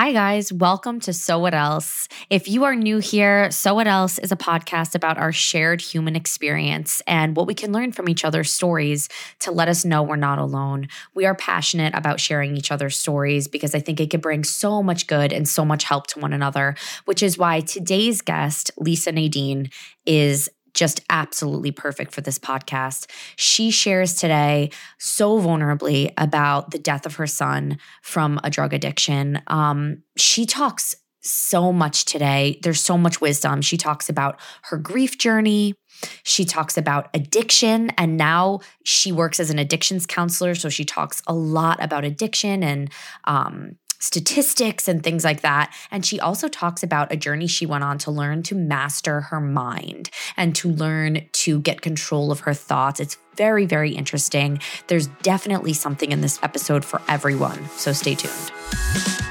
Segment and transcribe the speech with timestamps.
[0.00, 0.52] Hi, guys.
[0.52, 2.06] Welcome to So What Else.
[2.30, 6.14] If you are new here, So What Else is a podcast about our shared human
[6.14, 9.08] experience and what we can learn from each other's stories
[9.40, 10.86] to let us know we're not alone.
[11.16, 14.84] We are passionate about sharing each other's stories because I think it could bring so
[14.84, 16.76] much good and so much help to one another,
[17.06, 19.68] which is why today's guest, Lisa Nadine,
[20.06, 20.48] is
[20.78, 23.10] just absolutely perfect for this podcast.
[23.34, 29.42] She shares today so vulnerably about the death of her son from a drug addiction.
[29.48, 32.60] Um, she talks so much today.
[32.62, 33.60] There's so much wisdom.
[33.60, 35.74] She talks about her grief journey.
[36.22, 40.54] She talks about addiction, and now she works as an addictions counselor.
[40.54, 42.90] So she talks a lot about addiction and
[43.24, 45.74] um, statistics and things like that.
[45.90, 49.40] And she also talks about a journey she went on to learn to master her
[49.40, 53.00] mind and to learn to get control of her thoughts.
[53.00, 54.60] It's very, very interesting.
[54.88, 57.68] There's definitely something in this episode for everyone.
[57.70, 59.27] So stay tuned.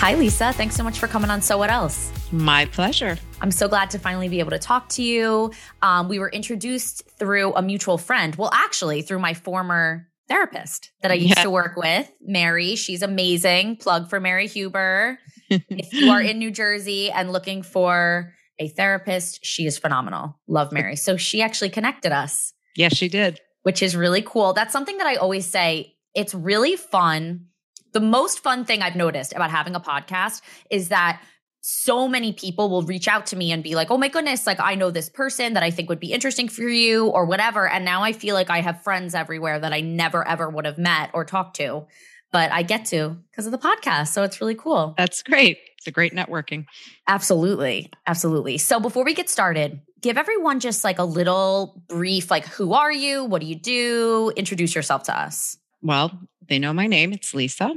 [0.00, 0.54] Hi, Lisa.
[0.54, 2.10] Thanks so much for coming on So What Else?
[2.32, 3.18] My pleasure.
[3.42, 5.52] I'm so glad to finally be able to talk to you.
[5.82, 8.34] Um, we were introduced through a mutual friend.
[8.34, 11.42] Well, actually, through my former therapist that I used yeah.
[11.42, 12.76] to work with, Mary.
[12.76, 13.76] She's amazing.
[13.76, 15.18] Plug for Mary Huber.
[15.50, 20.40] if you are in New Jersey and looking for a therapist, she is phenomenal.
[20.48, 20.96] Love Mary.
[20.96, 22.54] So she actually connected us.
[22.74, 23.38] Yes, she did.
[23.64, 24.54] Which is really cool.
[24.54, 25.94] That's something that I always say.
[26.14, 27.48] It's really fun.
[27.92, 31.20] The most fun thing I've noticed about having a podcast is that
[31.62, 34.60] so many people will reach out to me and be like, oh my goodness, like
[34.60, 37.68] I know this person that I think would be interesting for you or whatever.
[37.68, 40.78] And now I feel like I have friends everywhere that I never ever would have
[40.78, 41.86] met or talked to,
[42.32, 44.08] but I get to because of the podcast.
[44.08, 44.94] So it's really cool.
[44.96, 45.58] That's great.
[45.76, 46.64] It's a great networking.
[47.06, 47.90] Absolutely.
[48.06, 48.56] Absolutely.
[48.56, 52.92] So before we get started, give everyone just like a little brief like, who are
[52.92, 53.24] you?
[53.24, 54.32] What do you do?
[54.34, 55.58] Introduce yourself to us.
[55.82, 57.12] Well, they know my name.
[57.12, 57.74] It's Lisa.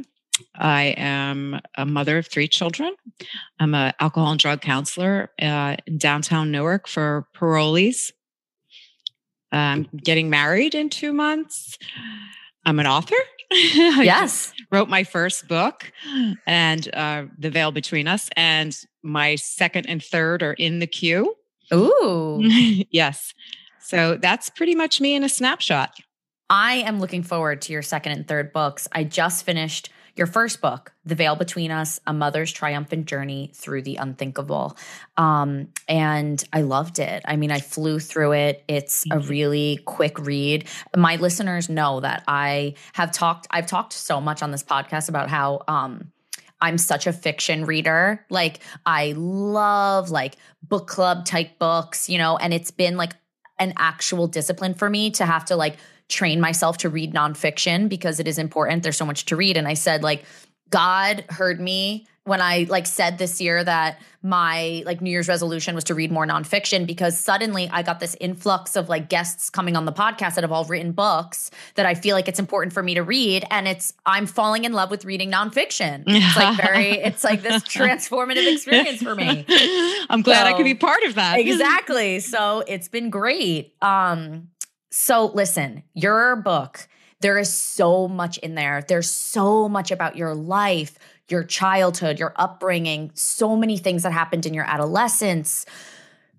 [0.56, 2.96] I am a mother of three children.
[3.60, 8.12] I'm an alcohol and drug counselor uh, in downtown Newark for parolees.
[9.52, 11.78] I'm getting married in two months.
[12.66, 13.16] I'm an author.
[13.52, 14.52] yes.
[14.72, 15.92] wrote my first book
[16.48, 21.36] and uh, The Veil Between Us, and my second and third are in the queue.
[21.72, 22.40] Ooh.
[22.90, 23.34] yes.
[23.80, 25.94] So that's pretty much me in a snapshot.
[26.50, 28.88] I am looking forward to your second and third books.
[28.92, 33.82] I just finished your first book, The Veil Between Us A Mother's Triumphant Journey Through
[33.82, 34.78] the Unthinkable.
[35.18, 37.24] Um, and I loved it.
[37.26, 38.64] I mean, I flew through it.
[38.68, 40.68] It's a really quick read.
[40.96, 45.30] My listeners know that I have talked, I've talked so much on this podcast about
[45.30, 46.12] how, um,
[46.62, 48.26] I'm such a fiction reader.
[48.30, 53.16] Like I love like book club type books, you know, and it's been like
[53.60, 55.76] an actual discipline for me to have to like
[56.10, 58.84] train myself to read nonfiction because it is important.
[58.84, 59.58] There's so much to read.
[59.58, 60.24] And I said, like,
[60.70, 65.76] God heard me when I like said this year that my like New Year's resolution
[65.76, 69.76] was to read more nonfiction because suddenly I got this influx of like guests coming
[69.76, 72.82] on the podcast that have all written books that I feel like it's important for
[72.82, 73.46] me to read.
[73.52, 76.04] And it's I'm falling in love with reading nonfiction.
[76.24, 79.46] It's like very, it's like this transformative experience for me.
[80.10, 81.40] I'm glad so, I could be part of that.
[81.40, 82.22] exactly.
[82.22, 83.76] So it's been great.
[83.82, 84.50] Um,
[84.96, 86.88] so, listen, your book,
[87.20, 88.86] there is so much in there.
[88.88, 94.46] There's so much about your life, your childhood, your upbringing, so many things that happened
[94.46, 95.66] in your adolescence,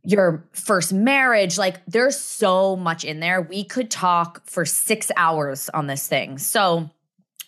[0.05, 1.59] your first marriage.
[1.59, 3.43] Like, there's so much in there.
[3.43, 6.39] We could talk for six hours on this thing.
[6.39, 6.91] So,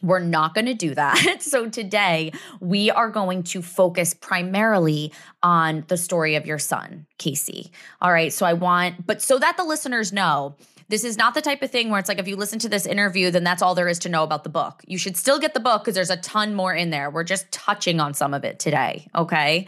[0.03, 1.37] we're not going to do that.
[1.41, 7.71] So, today we are going to focus primarily on the story of your son, Casey.
[8.01, 8.33] All right.
[8.33, 10.57] So, I want, but so that the listeners know,
[10.89, 12.87] this is not the type of thing where it's like if you listen to this
[12.87, 14.83] interview, then that's all there is to know about the book.
[14.87, 17.11] You should still get the book because there's a ton more in there.
[17.11, 19.09] We're just touching on some of it today.
[19.15, 19.67] Okay.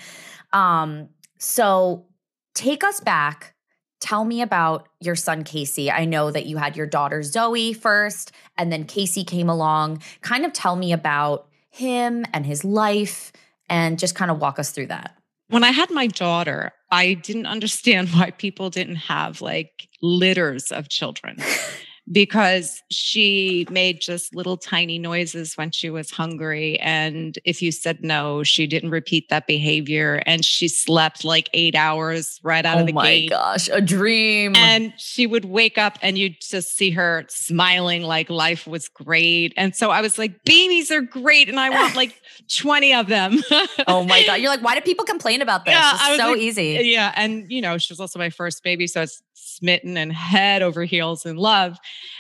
[0.53, 1.09] Um,
[1.39, 2.07] so
[2.55, 3.55] take us back.
[4.01, 5.91] Tell me about your son, Casey.
[5.91, 10.03] I know that you had your daughter, Zoe, first, and then Casey came along.
[10.21, 13.33] Kind of tell me about him and his life
[13.69, 15.17] and just kind of walk us through that.
[15.49, 20.89] When I had my daughter, I didn't understand why people didn't have like litters of
[20.89, 21.39] children
[22.11, 26.79] because she made just little tiny noises when she was hungry.
[26.81, 30.23] And if you said no, she didn't repeat that behavior.
[30.25, 33.31] And she slept like eight hours right out oh of the gate.
[33.33, 34.57] Oh my gosh, a dream.
[34.57, 39.53] And she would wake up and you'd just see her smiling like life was great.
[39.57, 41.49] And so I was like, babies are great.
[41.49, 42.21] And I want like
[42.57, 43.39] 20 of them.
[43.87, 44.37] oh my God.
[44.37, 45.75] You're like, why do people complain about this?
[45.75, 46.81] Yeah, it's so like, easy.
[46.85, 47.13] Yeah.
[47.17, 48.87] And, you know, she was also my first baby.
[48.87, 49.23] So it's
[49.59, 51.79] smitten and head over heels in love.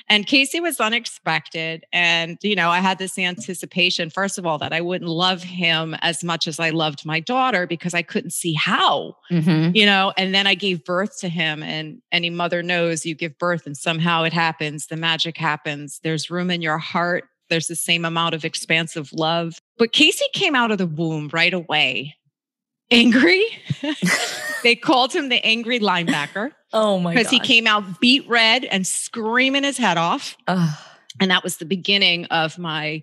[0.08, 1.84] And Casey was unexpected.
[1.92, 5.94] And, you know, I had this anticipation, first of all, that I wouldn't love him
[6.00, 9.74] as much as I loved my daughter because I couldn't see how, mm-hmm.
[9.74, 11.62] you know, and then I gave birth to him.
[11.62, 16.00] And any mother knows you give birth and somehow it happens, the magic happens.
[16.02, 17.24] There's room in your heart.
[17.50, 19.58] There's the same amount of expansive love.
[19.78, 22.17] But Casey came out of the womb right away
[22.90, 23.44] angry.
[24.62, 26.52] they called him the angry linebacker.
[26.72, 30.36] Oh my Because he came out beet red and screaming his head off.
[30.46, 30.78] Ugh.
[31.20, 33.02] And that was the beginning of my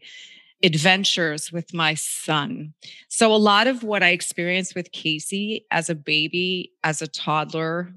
[0.64, 2.74] adventures with my son.
[3.10, 7.94] So a lot of what I experienced with Casey as a baby, as a toddler,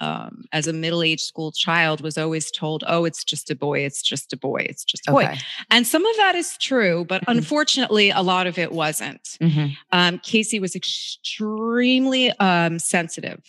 [0.00, 4.02] um, as a middle-aged school child was always told oh it's just a boy it's
[4.02, 5.38] just a boy it's just a boy okay.
[5.70, 7.38] and some of that is true but mm-hmm.
[7.38, 9.66] unfortunately a lot of it wasn't mm-hmm.
[9.92, 13.42] um, casey was extremely um, sensitive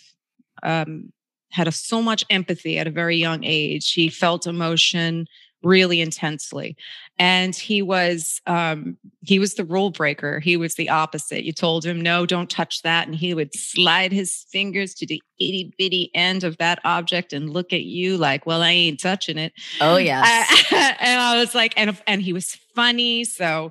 [0.62, 1.12] um,
[1.50, 5.26] had a, so much empathy at a very young age he felt emotion
[5.62, 6.76] really intensely
[7.18, 11.84] and he was um he was the rule breaker he was the opposite you told
[11.84, 16.10] him no don't touch that and he would slide his fingers to the itty bitty
[16.14, 19.96] end of that object and look at you like well i ain't touching it oh
[19.96, 20.26] yes
[20.72, 23.70] and i was like and and he was funny so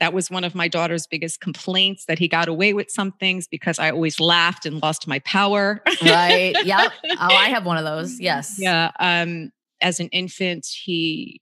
[0.00, 3.46] that was one of my daughter's biggest complaints that he got away with some things
[3.46, 5.82] because I always laughed and lost my power.
[6.02, 6.56] right.
[6.64, 6.92] Yep.
[7.22, 8.18] Oh, I have one of those.
[8.18, 8.56] Yes.
[8.58, 8.92] Yeah.
[8.98, 11.40] Um, as an infant, he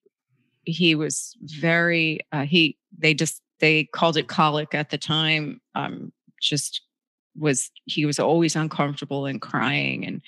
[0.64, 5.60] he was very uh, he they just they called it colic at the time.
[5.74, 6.82] Um, just
[7.36, 10.22] was he was always uncomfortable and crying and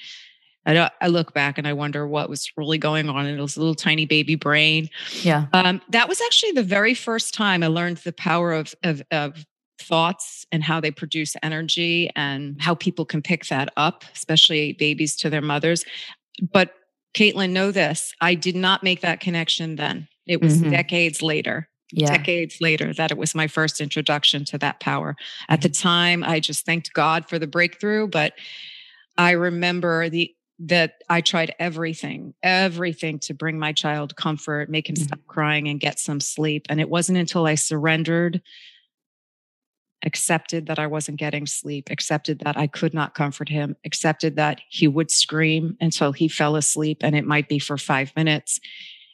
[0.66, 3.74] I, I look back and I wonder what was really going on in his little
[3.74, 4.90] tiny baby brain.
[5.22, 5.46] Yeah.
[5.52, 9.46] Um, that was actually the very first time I learned the power of, of, of
[9.80, 15.16] thoughts and how they produce energy and how people can pick that up, especially babies
[15.16, 15.84] to their mothers.
[16.52, 16.74] But
[17.14, 20.08] Caitlin, know this I did not make that connection then.
[20.26, 20.70] It was mm-hmm.
[20.70, 21.68] decades later.
[21.92, 22.16] Yeah.
[22.16, 25.16] Decades later, that it was my first introduction to that power.
[25.48, 28.06] At the time, I just thanked God for the breakthrough.
[28.06, 28.34] But
[29.18, 34.94] I remember the that I tried everything, everything to bring my child comfort, make him
[34.94, 35.04] mm-hmm.
[35.04, 36.66] stop crying and get some sleep.
[36.68, 38.42] And it wasn't until I surrendered
[40.04, 44.60] accepted that I wasn't getting sleep, accepted that I could not comfort him, accepted that
[44.68, 48.60] he would scream until he fell asleep and it might be for five minutes.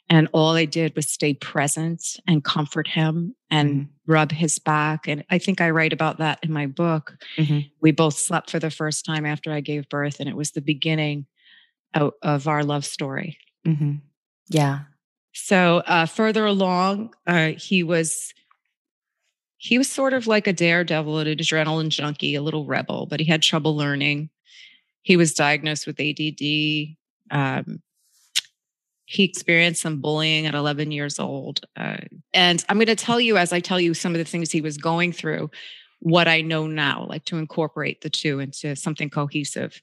[0.09, 4.11] And all I did was stay present and comfort him and mm-hmm.
[4.11, 5.07] rub his back.
[5.07, 7.17] And I think I write about that in my book.
[7.37, 7.67] Mm-hmm.
[7.81, 10.61] We both slept for the first time after I gave birth, and it was the
[10.61, 11.25] beginning
[11.93, 13.37] of, of our love story.
[13.65, 13.95] Mm-hmm.
[14.47, 14.79] Yeah.
[15.33, 18.33] So uh, further along, uh, he was
[19.57, 23.25] he was sort of like a daredevil, an adrenaline junkie, a little rebel, but he
[23.25, 24.29] had trouble learning.
[25.01, 26.95] He was diagnosed with ADD.
[27.31, 27.81] Um,
[29.05, 31.61] he experienced some bullying at 11 years old.
[31.75, 31.97] Uh,
[32.33, 34.61] and I'm going to tell you, as I tell you some of the things he
[34.61, 35.49] was going through,
[35.99, 39.81] what I know now, like to incorporate the two into something cohesive.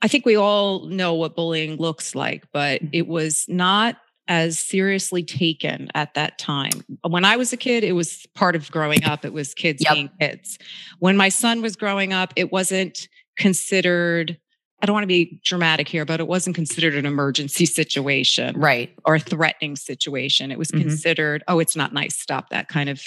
[0.00, 2.94] I think we all know what bullying looks like, but mm-hmm.
[2.94, 3.96] it was not
[4.30, 6.70] as seriously taken at that time.
[7.06, 9.24] When I was a kid, it was part of growing up.
[9.24, 9.92] It was kids yep.
[9.92, 10.56] being kids.
[11.00, 14.38] When my son was growing up, it wasn't considered
[14.82, 18.58] I don't want to be dramatic here, but it wasn't considered an emergency situation.
[18.58, 18.94] Right.
[19.04, 20.50] Or a threatening situation.
[20.50, 20.88] It was mm-hmm.
[20.88, 22.18] considered, oh, it's not nice.
[22.18, 23.02] Stop that kind of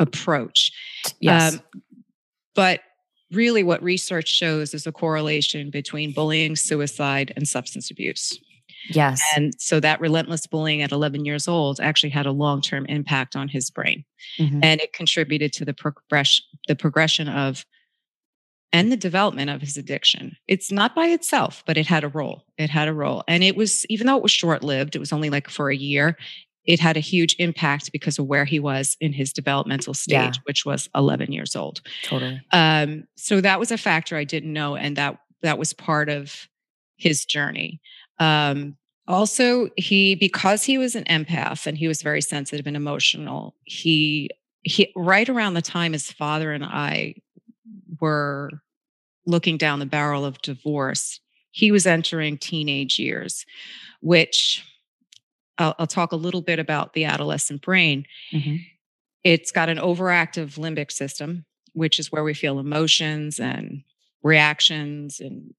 [0.00, 0.72] approach.
[1.20, 1.54] Yes.
[1.54, 1.60] Um,
[2.56, 2.80] but
[3.30, 8.40] really, what research shows is a correlation between bullying, suicide, and substance abuse.
[8.90, 9.22] Yes.
[9.36, 13.48] And so that relentless bullying at 11 years old actually had a long-term impact on
[13.48, 14.04] his brain.
[14.38, 14.60] Mm-hmm.
[14.62, 17.64] And it contributed to the progression the progression of
[18.72, 20.36] and the development of his addiction.
[20.48, 22.42] It's not by itself, but it had a role.
[22.58, 23.22] It had a role.
[23.28, 26.16] And it was even though it was short-lived, it was only like for a year,
[26.64, 30.42] it had a huge impact because of where he was in his developmental stage, yeah.
[30.44, 31.82] which was 11 years old.
[32.02, 32.40] Totally.
[32.52, 36.48] Um, so that was a factor I didn't know, and that that was part of
[36.96, 37.80] his journey.
[38.18, 43.54] Um, also, he because he was an empath and he was very sensitive and emotional.
[43.64, 44.30] He
[44.62, 47.16] he right around the time his father and I
[48.00, 48.50] were
[49.26, 53.46] looking down the barrel of divorce, he was entering teenage years,
[54.00, 54.64] which
[55.58, 58.06] I'll, I'll talk a little bit about the adolescent brain.
[58.32, 58.56] Mm-hmm.
[59.22, 63.82] It's got an overactive limbic system, which is where we feel emotions and
[64.22, 65.54] reactions and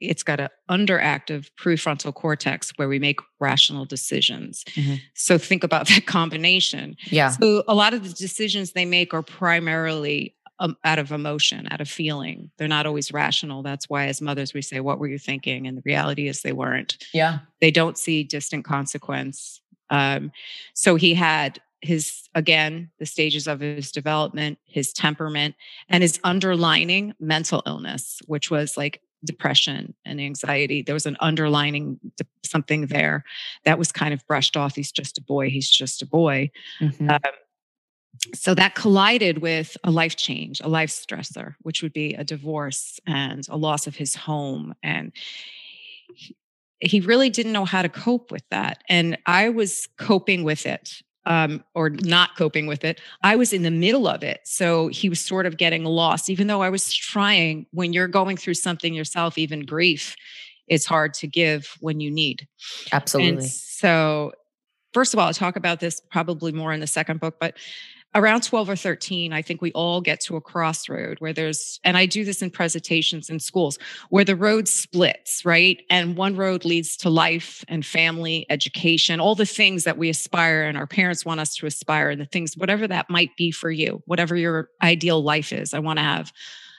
[0.00, 4.64] it's got an underactive prefrontal cortex where we make rational decisions.
[4.70, 4.94] Mm-hmm.
[5.14, 6.96] So think about that combination.
[7.06, 7.30] Yeah.
[7.30, 11.80] So a lot of the decisions they make are primarily um, out of emotion, out
[11.80, 12.50] of feeling.
[12.58, 13.62] They're not always rational.
[13.62, 15.66] That's why, as mothers, we say, What were you thinking?
[15.66, 16.96] And the reality is they weren't.
[17.12, 17.40] Yeah.
[17.60, 19.60] They don't see distant consequence.
[19.90, 20.32] Um,
[20.72, 25.54] so he had his, again, the stages of his development, his temperament,
[25.88, 30.82] and his underlining mental illness, which was like depression and anxiety.
[30.82, 31.98] There was an underlining
[32.44, 33.24] something there
[33.64, 34.74] that was kind of brushed off.
[34.76, 35.50] He's just a boy.
[35.50, 36.50] He's just a boy.
[36.80, 37.10] Mm-hmm.
[37.10, 37.20] Um,
[38.34, 43.00] so that collided with a life change, a life stressor, which would be a divorce
[43.06, 44.74] and a loss of his home.
[44.82, 45.12] And
[46.14, 46.36] he,
[46.80, 48.82] he really didn't know how to cope with that.
[48.88, 53.00] And I was coping with it um, or not coping with it.
[53.22, 54.40] I was in the middle of it.
[54.44, 57.66] So he was sort of getting lost, even though I was trying.
[57.72, 60.16] When you're going through something yourself, even grief,
[60.68, 62.46] it's hard to give when you need.
[62.92, 63.28] Absolutely.
[63.30, 64.32] And so,
[64.92, 67.56] first of all, I'll talk about this probably more in the second book, but
[68.14, 71.96] around 12 or 13 i think we all get to a crossroad where there's and
[71.96, 73.78] i do this in presentations in schools
[74.10, 75.82] where the road splits right?
[75.90, 80.62] And one road leads to life and family education all the things that we aspire
[80.62, 83.70] and our parents want us to aspire and the things whatever that might be for
[83.70, 85.74] you whatever your ideal life is.
[85.74, 86.32] I want to have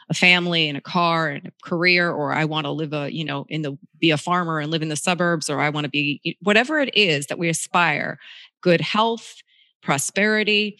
[0.09, 3.25] a family and a car and a career or i want to live a you
[3.25, 5.89] know in the be a farmer and live in the suburbs or i want to
[5.89, 8.19] be whatever it is that we aspire
[8.61, 9.41] good health
[9.81, 10.77] prosperity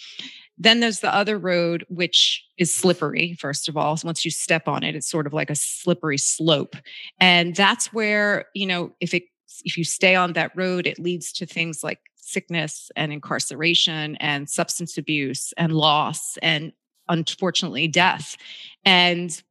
[0.58, 3.98] then there's the other road, which is slippery, first of all.
[4.04, 6.76] Once you step on it, it's sort of like a slippery slope.
[7.20, 9.24] And that's where, you know, if it
[9.64, 14.50] if you stay on that road, it leads to things like sickness and incarceration and
[14.50, 16.74] substance abuse and loss and
[17.08, 18.36] unfortunately death.
[18.84, 19.42] And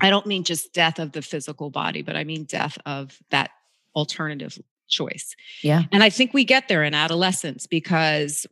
[0.00, 3.50] I don't mean just death of the physical body, but I mean death of that
[3.94, 4.58] alternative
[4.88, 5.34] choice.
[5.62, 5.82] Yeah.
[5.92, 8.46] And I think we get there in adolescence because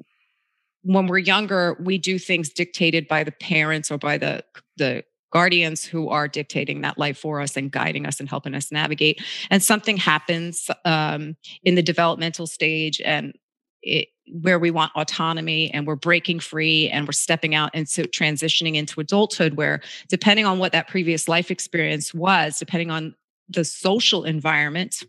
[0.87, 4.45] when we're younger, we do things dictated by the parents or by the
[4.77, 5.03] the
[5.33, 9.21] guardians who are dictating that life for us and guiding us and helping us navigate.
[9.51, 13.35] And something happens um, in the developmental stage and
[13.83, 14.09] it,
[14.41, 19.01] where we want autonomy and we're breaking free and we're stepping out into transitioning into
[19.01, 23.15] adulthood, where depending on what that previous life experience was, depending on
[23.49, 25.03] the social environment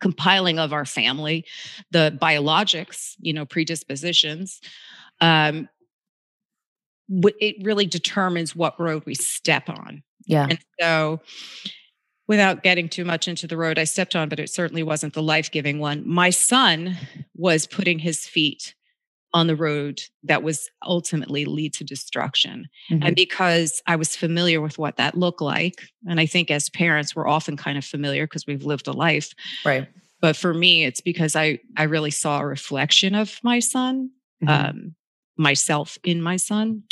[0.00, 1.44] compiling of our family,
[1.90, 4.60] the biologics, you know, predispositions,
[5.20, 5.68] um,
[7.08, 10.02] it really determines what road we step on.
[10.26, 10.46] Yeah.
[10.50, 11.20] And so,
[12.26, 15.22] without getting too much into the road I stepped on, but it certainly wasn't the
[15.22, 16.96] life giving one, my son
[17.34, 18.74] was putting his feet
[19.34, 22.66] on the road that was ultimately lead to destruction.
[22.90, 23.06] Mm-hmm.
[23.06, 27.14] And because I was familiar with what that looked like, and I think as parents,
[27.14, 29.34] we're often kind of familiar because we've lived a life.
[29.64, 29.86] Right.
[30.20, 34.10] But for me, it's because I I really saw a reflection of my son,
[34.42, 34.68] mm-hmm.
[34.68, 34.94] um,
[35.36, 36.82] myself in my son.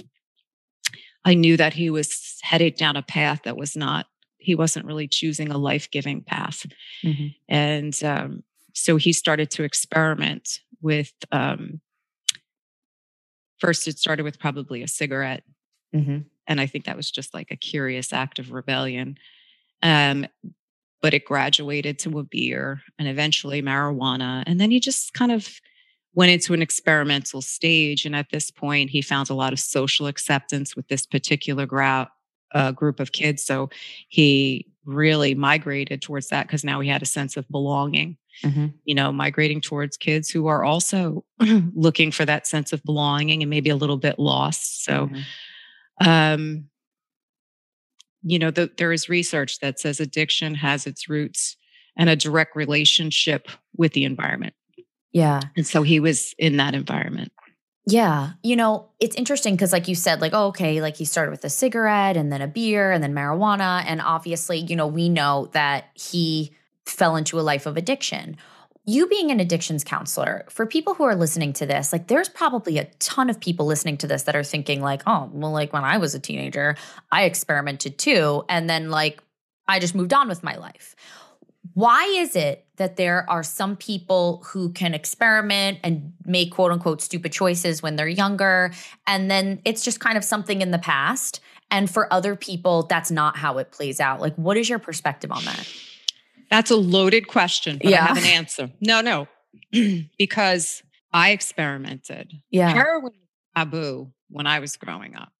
[1.24, 4.06] I knew that he was headed down a path that was not,
[4.38, 6.64] he wasn't really choosing a life giving path.
[7.02, 7.26] Mm-hmm.
[7.48, 11.80] And um, so he started to experiment with um,
[13.58, 15.42] first it started with probably a cigarette.
[15.94, 16.18] Mm-hmm.
[16.48, 19.16] and i think that was just like a curious act of rebellion.
[19.82, 20.26] Um,
[21.02, 24.42] but it graduated to a beer and eventually marijuana.
[24.46, 25.48] And then he just kind of
[26.14, 28.06] went into an experimental stage.
[28.06, 32.10] And at this point he found a lot of social acceptance with this particular gra-
[32.54, 33.68] uh, group of kids so
[34.08, 38.66] he really migrated towards that because now he had a sense of belonging mm-hmm.
[38.84, 41.24] you know, migrating towards kids who are also
[41.74, 44.84] looking for that sense of belonging and maybe a little bit lost.
[44.84, 46.08] So, mm-hmm.
[46.08, 46.64] um,
[48.22, 51.56] you know, the, there is research that says addiction has its roots
[51.96, 54.54] and a direct relationship with the environment.
[55.12, 55.40] Yeah.
[55.56, 57.32] And so he was in that environment.
[57.88, 58.32] Yeah.
[58.42, 61.44] You know, it's interesting because, like you said, like, oh, okay, like he started with
[61.44, 63.84] a cigarette and then a beer and then marijuana.
[63.86, 66.52] And obviously, you know, we know that he
[66.84, 68.36] fell into a life of addiction.
[68.88, 72.78] You being an addictions counselor, for people who are listening to this, like there's probably
[72.78, 75.84] a ton of people listening to this that are thinking, like, oh, well, like when
[75.84, 76.76] I was a teenager,
[77.12, 78.44] I experimented too.
[78.48, 79.22] And then, like,
[79.68, 80.96] I just moved on with my life.
[81.76, 87.02] Why is it that there are some people who can experiment and make quote unquote
[87.02, 88.72] stupid choices when they're younger?
[89.06, 91.40] And then it's just kind of something in the past.
[91.70, 94.22] And for other people, that's not how it plays out.
[94.22, 95.70] Like, what is your perspective on that?
[96.50, 98.04] That's a loaded question, but yeah.
[98.04, 98.70] I have an answer.
[98.80, 99.28] No, no,
[100.16, 102.32] because I experimented.
[102.48, 102.70] Yeah.
[102.70, 103.12] Heroin
[103.54, 105.30] taboo when I was growing up,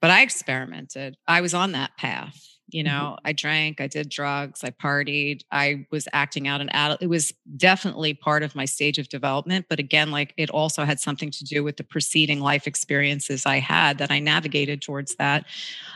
[0.00, 1.16] but I experimented.
[1.28, 2.44] I was on that path.
[2.70, 2.92] You mm-hmm.
[2.92, 3.26] know, mm-hmm.
[3.26, 7.02] I drank, I did drugs, I partied, I was acting out and adult.
[7.02, 9.66] It was definitely part of my stage of development.
[9.68, 13.58] But again, like it also had something to do with the preceding life experiences I
[13.58, 15.46] had that I navigated towards that.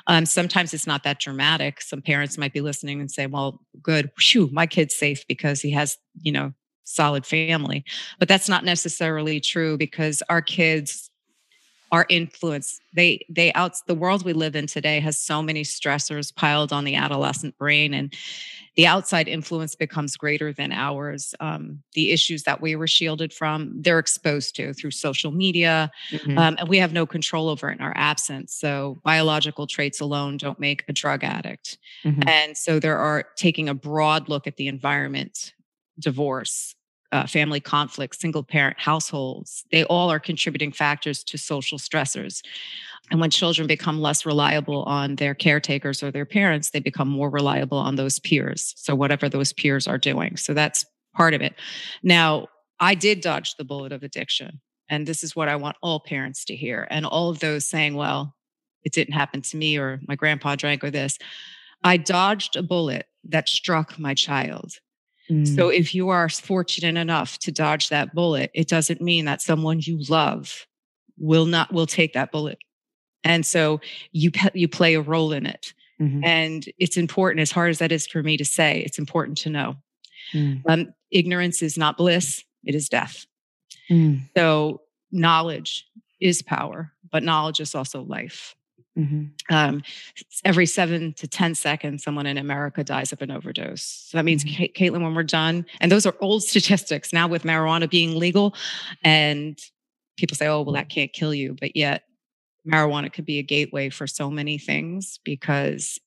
[0.06, 1.80] Um, sometimes it's not that dramatic.
[1.80, 5.70] Some parents might be listening and say, well, good, whew, my kid's safe because he
[5.70, 6.52] has, you know,
[6.84, 7.84] solid family.
[8.18, 11.10] But that's not necessarily true because our kids
[11.92, 16.34] our influence they they out the world we live in today has so many stressors
[16.34, 18.14] piled on the adolescent brain and
[18.76, 23.72] the outside influence becomes greater than ours um, the issues that we were shielded from
[23.80, 26.36] they're exposed to through social media mm-hmm.
[26.38, 30.36] um, and we have no control over it in our absence so biological traits alone
[30.36, 32.26] don't make a drug addict mm-hmm.
[32.28, 35.54] and so there are taking a broad look at the environment
[35.98, 36.74] divorce
[37.14, 42.42] uh, family conflicts, single parent households, they all are contributing factors to social stressors.
[43.11, 47.30] And when children become less reliable on their caretakers or their parents, they become more
[47.30, 48.75] reliable on those peers.
[48.76, 50.37] So, whatever those peers are doing.
[50.37, 51.54] So, that's part of it.
[52.02, 52.49] Now,
[52.80, 54.61] I did dodge the bullet of addiction.
[54.88, 56.87] And this is what I want all parents to hear.
[56.90, 58.35] And all of those saying, well,
[58.83, 61.18] it didn't happen to me or my grandpa drank or this.
[61.83, 64.78] I dodged a bullet that struck my child.
[65.28, 65.74] So mm.
[65.74, 69.98] if you are fortunate enough to dodge that bullet, it doesn't mean that someone you
[70.08, 70.66] love
[71.18, 72.58] will not will take that bullet.
[73.22, 73.80] And so
[74.12, 75.72] you you play a role in it.
[76.00, 76.24] Mm-hmm.
[76.24, 79.50] And it's important as hard as that is for me to say, it's important to
[79.50, 79.76] know.
[80.32, 80.62] Mm.
[80.68, 83.26] Um, ignorance is not bliss, it is death.
[83.90, 84.22] Mm.
[84.36, 85.86] So knowledge
[86.20, 88.54] is power, but knowledge is also life.
[88.98, 89.54] Mm-hmm.
[89.54, 89.82] Um,
[90.44, 93.82] every seven to 10 seconds, someone in America dies of an overdose.
[93.82, 94.64] So that means, mm-hmm.
[94.74, 98.54] Caitlin, when we're done, and those are old statistics now with marijuana being legal,
[99.02, 99.58] and
[100.16, 101.56] people say, oh, well, that can't kill you.
[101.58, 102.04] But yet,
[102.66, 105.98] marijuana could be a gateway for so many things because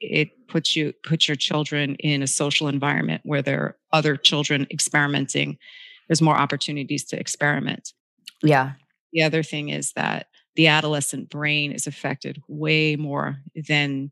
[0.00, 4.66] it puts you puts your children in a social environment where there are other children
[4.70, 5.58] experimenting
[6.08, 7.92] there's more opportunities to experiment
[8.42, 8.72] yeah
[9.12, 10.28] the other thing is that
[10.58, 13.38] the adolescent brain is affected way more
[13.68, 14.10] than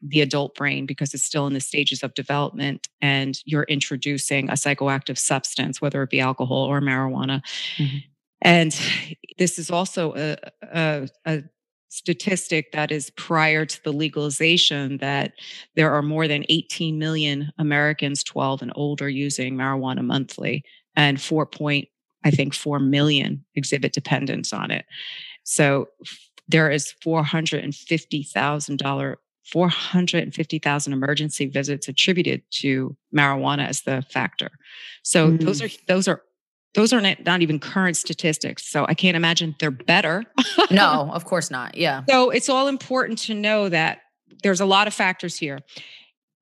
[0.00, 4.52] the adult brain because it's still in the stages of development and you're introducing a
[4.52, 7.42] psychoactive substance, whether it be alcohol or marijuana.
[7.78, 7.96] Mm-hmm.
[8.42, 8.80] And
[9.38, 11.42] this is also a, a, a
[11.88, 15.32] statistic that is prior to the legalization that
[15.74, 20.62] there are more than 18 million Americans 12 and older using marijuana monthly
[20.94, 21.88] and 4 point
[22.24, 24.84] I think 4 million exhibit dependence on it.
[25.44, 25.88] So
[26.48, 34.50] there is $450,000 450,000 emergency visits attributed to marijuana as the factor.
[35.02, 35.40] So mm.
[35.40, 36.22] those are those are
[36.74, 38.70] those are not, not even current statistics.
[38.70, 40.24] So I can't imagine they're better.
[40.70, 41.76] no, of course not.
[41.76, 42.02] Yeah.
[42.08, 43.98] So it's all important to know that
[44.42, 45.58] there's a lot of factors here.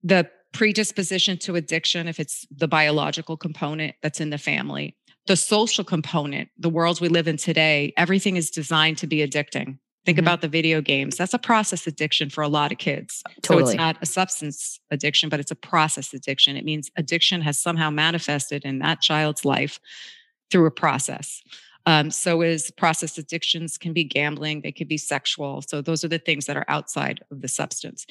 [0.05, 5.85] The predisposition to addiction, if it's the biological component that's in the family, the social
[5.85, 9.79] component, the worlds we live in today, everything is designed to be addicting.
[10.07, 10.25] Think mm-hmm.
[10.25, 11.17] about the video games.
[11.17, 13.23] That's a process addiction for a lot of kids.
[13.43, 13.65] Totally.
[13.65, 16.57] So it's not a substance addiction, but it's a process addiction.
[16.57, 19.79] It means addiction has somehow manifested in that child's life
[20.51, 21.43] through a process.
[21.87, 25.63] Um, so is process addictions can be gambling, they could be sexual.
[25.63, 28.07] So those are the things that are outside of the substance.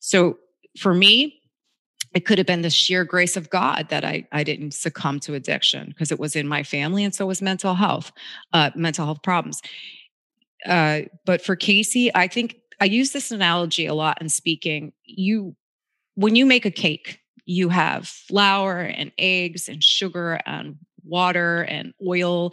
[0.00, 0.38] So
[0.78, 1.40] for me,
[2.14, 5.34] it could have been the sheer grace of God that I, I didn't succumb to
[5.34, 8.12] addiction because it was in my family and so was mental health,
[8.52, 9.60] uh, mental health problems.
[10.66, 14.92] Uh, but for Casey, I think I use this analogy a lot in speaking.
[15.04, 15.54] You,
[16.14, 21.94] when you make a cake, you have flour and eggs and sugar and water and
[22.06, 22.52] oil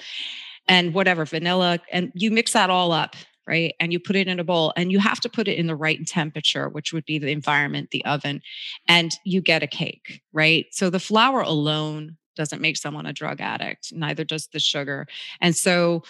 [0.68, 3.16] and whatever, vanilla, and you mix that all up
[3.48, 3.74] right?
[3.80, 5.76] And you put it in a bowl and you have to put it in the
[5.76, 8.42] right temperature, which would be the environment, the oven,
[8.88, 10.66] and you get a cake, right?
[10.72, 15.08] So the flour alone doesn't make someone a drug addict, neither does the sugar.
[15.40, 16.04] And so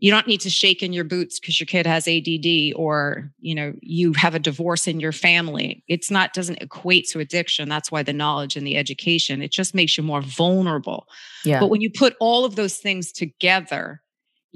[0.00, 3.54] you don't need to shake in your boots because your kid has ADD or, you
[3.54, 5.82] know, you have a divorce in your family.
[5.88, 7.68] It's not doesn't equate to addiction.
[7.68, 11.08] That's why the knowledge and the education, it just makes you more vulnerable.
[11.44, 11.58] Yeah.
[11.58, 14.00] But when you put all of those things together,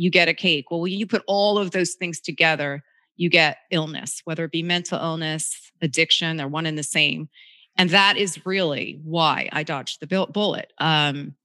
[0.02, 0.70] you get a cake.
[0.70, 2.82] Well, when you put all of those things together,
[3.16, 7.28] you get illness, whether it be mental illness, addiction, they're one and the same.
[7.76, 10.72] And that is really why I dodged the bullet.
[10.78, 11.36] Um,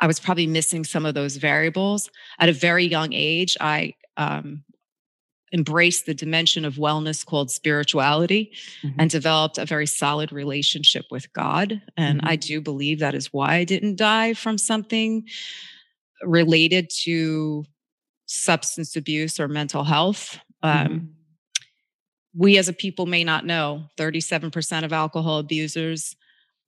[0.00, 2.10] I was probably missing some of those variables.
[2.38, 4.62] At a very young age, I um,
[5.52, 9.00] embraced the dimension of wellness called spirituality mm-hmm.
[9.00, 11.80] and developed a very solid relationship with God.
[11.96, 12.28] And mm-hmm.
[12.28, 15.26] I do believe that is why I didn't die from something
[16.22, 17.64] related to
[18.26, 20.38] substance abuse or mental health.
[20.62, 21.06] Um, mm-hmm.
[22.34, 26.16] we as a people may not know 37% of alcohol abusers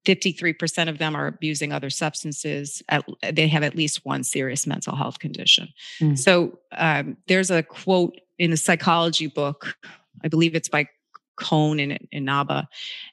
[0.04, 4.96] 53% of them are abusing other substances at, they have at least one serious mental
[4.96, 5.68] health condition
[6.00, 6.16] mm.
[6.16, 9.76] so um, there's a quote in a psychology book
[10.24, 10.86] i believe it's by
[11.38, 12.68] Cohen in Inaba.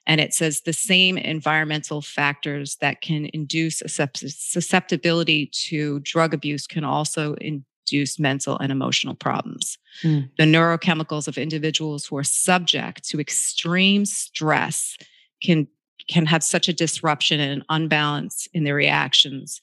[0.06, 6.66] And it says the same environmental factors that can induce a susceptibility to drug abuse
[6.66, 9.78] can also induce mental and emotional problems.
[10.02, 10.30] Mm.
[10.36, 14.96] The neurochemicals of individuals who are subject to extreme stress
[15.42, 15.68] can
[16.08, 19.60] can have such a disruption and an unbalance in their reactions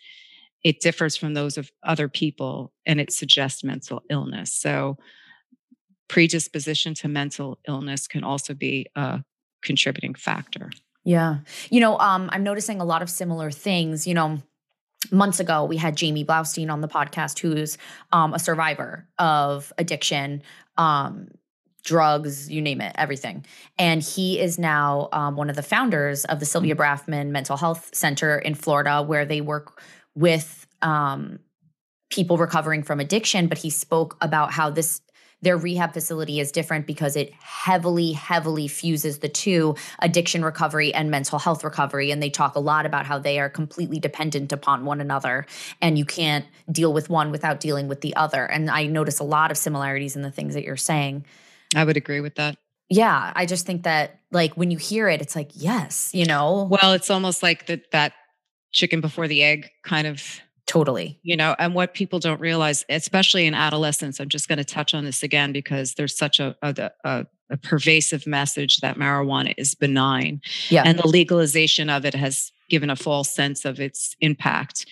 [0.64, 4.98] it differs from those of other people and it suggests mental illness so
[6.08, 9.24] predisposition to mental illness can also be a
[9.62, 10.70] contributing factor.
[11.04, 11.40] Yeah.
[11.70, 14.08] You know, um, I'm noticing a lot of similar things.
[14.08, 14.42] You know,
[15.12, 17.78] months ago, we had Jamie Blaustein on the podcast, who's
[18.12, 20.42] um, a survivor of addiction,
[20.78, 21.28] um,
[21.84, 23.46] drugs, you name it, everything.
[23.78, 27.90] And he is now um, one of the founders of the Sylvia Brafman Mental Health
[27.94, 29.82] Center in Florida, where they work
[30.16, 31.40] with um,
[32.10, 33.48] people recovering from addiction.
[33.48, 35.02] But he spoke about how this
[35.44, 41.12] their rehab facility is different because it heavily, heavily fuses the two addiction recovery and
[41.12, 42.12] mental health recovery.
[42.12, 45.46] And they talk a lot about how they are completely dependent upon one another
[45.82, 48.46] and you can't deal with one without dealing with the other.
[48.46, 51.26] And I notice a lot of similarities in the things that you're saying.
[51.76, 52.58] I would agree with that.
[52.90, 56.68] Yeah, I just think that like when you hear it, it's like, yes, you know.
[56.70, 58.14] Well, it's almost like that that
[58.72, 61.20] chicken before the egg kind of Totally.
[61.24, 64.94] You know, and what people don't realize, especially in adolescence, I'm just going to touch
[64.94, 69.76] on this again because there's such a, a, a, a pervasive message that marijuana is
[69.76, 70.42] benign.
[70.70, 70.84] Yeah.
[70.86, 74.86] And the legalization of it has given a false sense of its impact.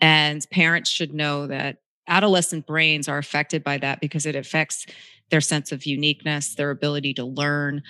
[0.00, 4.86] And parents should know that adolescent brains are affected by that because it affects
[5.30, 7.82] their sense of uniqueness, their ability to learn.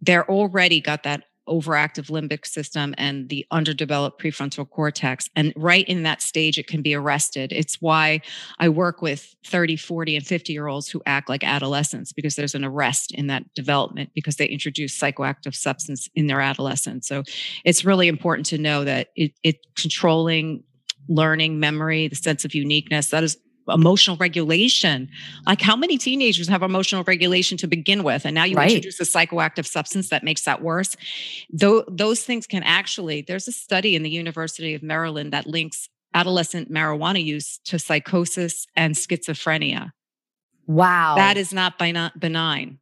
[0.00, 5.28] They're already got that overactive limbic system and the underdeveloped prefrontal cortex.
[5.34, 7.52] And right in that stage, it can be arrested.
[7.52, 8.20] It's why
[8.58, 12.54] I work with 30, 40, and 50 year olds who act like adolescents because there's
[12.54, 17.08] an arrest in that development because they introduce psychoactive substance in their adolescence.
[17.08, 17.22] So
[17.64, 20.62] it's really important to know that it, it controlling
[21.08, 25.08] learning, memory, the sense of uniqueness, that is emotional regulation.
[25.46, 28.24] Like how many teenagers have emotional regulation to begin with?
[28.24, 28.70] And now you right.
[28.70, 30.96] introduce a psychoactive substance that makes that worse.
[31.50, 35.88] Though those things can actually, there's a study in the University of Maryland that links
[36.14, 39.92] adolescent marijuana use to psychosis and schizophrenia.
[40.66, 41.14] Wow.
[41.16, 42.78] That is not benign.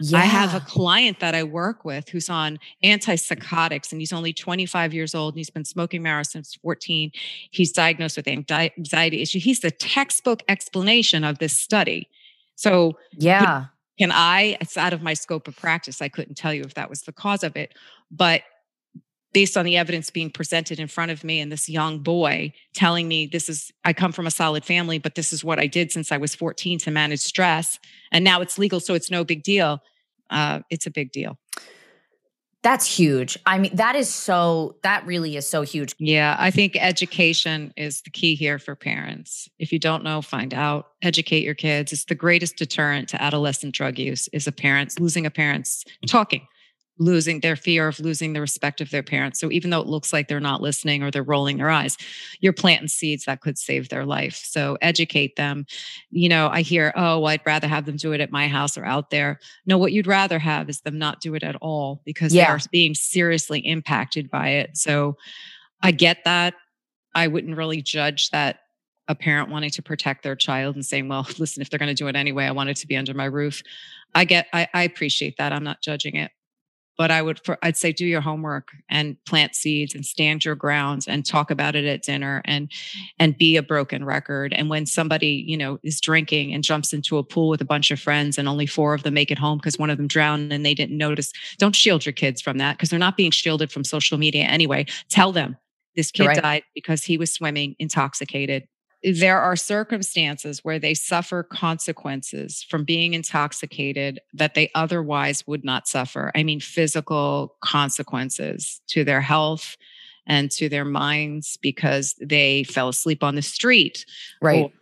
[0.00, 0.18] Yeah.
[0.18, 4.94] I have a client that I work with who's on antipsychotics and he's only 25
[4.94, 7.10] years old and he's been smoking marijuana since 14.
[7.50, 9.38] He's diagnosed with anxiety issue.
[9.38, 12.08] He's the textbook explanation of this study.
[12.54, 13.66] So, yeah.
[13.98, 16.00] Can I, it's out of my scope of practice.
[16.00, 17.74] I couldn't tell you if that was the cause of it,
[18.12, 18.42] but
[19.38, 23.06] based on the evidence being presented in front of me and this young boy telling
[23.06, 25.92] me this is i come from a solid family but this is what i did
[25.92, 27.78] since i was 14 to manage stress
[28.10, 29.80] and now it's legal so it's no big deal.
[30.28, 31.38] Uh, it's a big deal.
[32.62, 33.38] That's huge.
[33.46, 35.94] I mean that is so that really is so huge.
[36.00, 39.48] Yeah i think education is the key here for parents.
[39.60, 40.88] If you don't know find out.
[41.00, 41.92] Educate your kids.
[41.92, 46.48] It's the greatest deterrent to adolescent drug use is a parents losing a parent's talking
[46.98, 49.38] losing their fear of losing the respect of their parents.
[49.38, 51.96] So even though it looks like they're not listening or they're rolling their eyes,
[52.40, 54.42] you're planting seeds that could save their life.
[54.44, 55.66] So educate them.
[56.10, 58.84] You know, I hear, oh, I'd rather have them do it at my house or
[58.84, 59.38] out there.
[59.66, 62.46] No, what you'd rather have is them not do it at all because yeah.
[62.46, 64.76] they are being seriously impacted by it.
[64.76, 65.16] So
[65.82, 66.54] I get that.
[67.14, 68.60] I wouldn't really judge that
[69.06, 71.94] a parent wanting to protect their child and saying, well, listen, if they're going to
[71.94, 73.62] do it anyway, I want it to be under my roof.
[74.14, 75.52] I get, I, I appreciate that.
[75.52, 76.30] I'm not judging it
[76.98, 80.56] but I would, for, I'd say, do your homework and plant seeds and stand your
[80.56, 82.70] grounds and talk about it at dinner and,
[83.20, 84.52] and be a broken record.
[84.52, 87.92] And when somebody, you know, is drinking and jumps into a pool with a bunch
[87.92, 90.52] of friends and only four of them make it home because one of them drowned
[90.52, 93.70] and they didn't notice, don't shield your kids from that because they're not being shielded
[93.70, 94.84] from social media anyway.
[95.08, 95.56] Tell them
[95.94, 96.42] this kid right.
[96.42, 98.66] died because he was swimming intoxicated
[99.02, 105.86] there are circumstances where they suffer consequences from being intoxicated that they otherwise would not
[105.86, 106.32] suffer.
[106.34, 109.76] I mean, physical consequences to their health
[110.26, 114.04] and to their minds because they fell asleep on the street.
[114.42, 114.72] Right.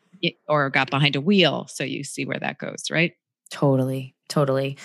[0.48, 1.66] Or, or got behind a wheel.
[1.68, 3.12] So you see where that goes, right?
[3.50, 4.14] Totally.
[4.28, 4.78] Totally.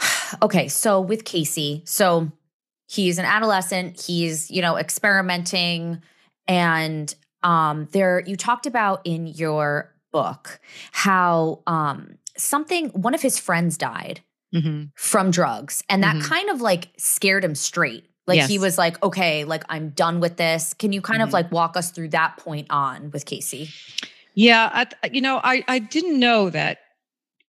[0.42, 0.68] okay.
[0.68, 2.30] So with Casey, so
[2.88, 6.00] he's an adolescent, he's, you know, experimenting
[6.46, 10.60] and um, there you talked about in your book
[10.92, 14.20] how um, something one of his friends died
[14.54, 14.84] mm-hmm.
[14.94, 15.82] from drugs.
[15.88, 16.28] And that mm-hmm.
[16.28, 18.04] kind of like scared him straight.
[18.26, 18.48] Like yes.
[18.48, 20.74] he was like, okay, like I'm done with this.
[20.74, 21.28] Can you kind mm-hmm.
[21.28, 23.70] of like walk us through that point on with Casey?
[24.34, 26.78] Yeah, I, you know, I I didn't know that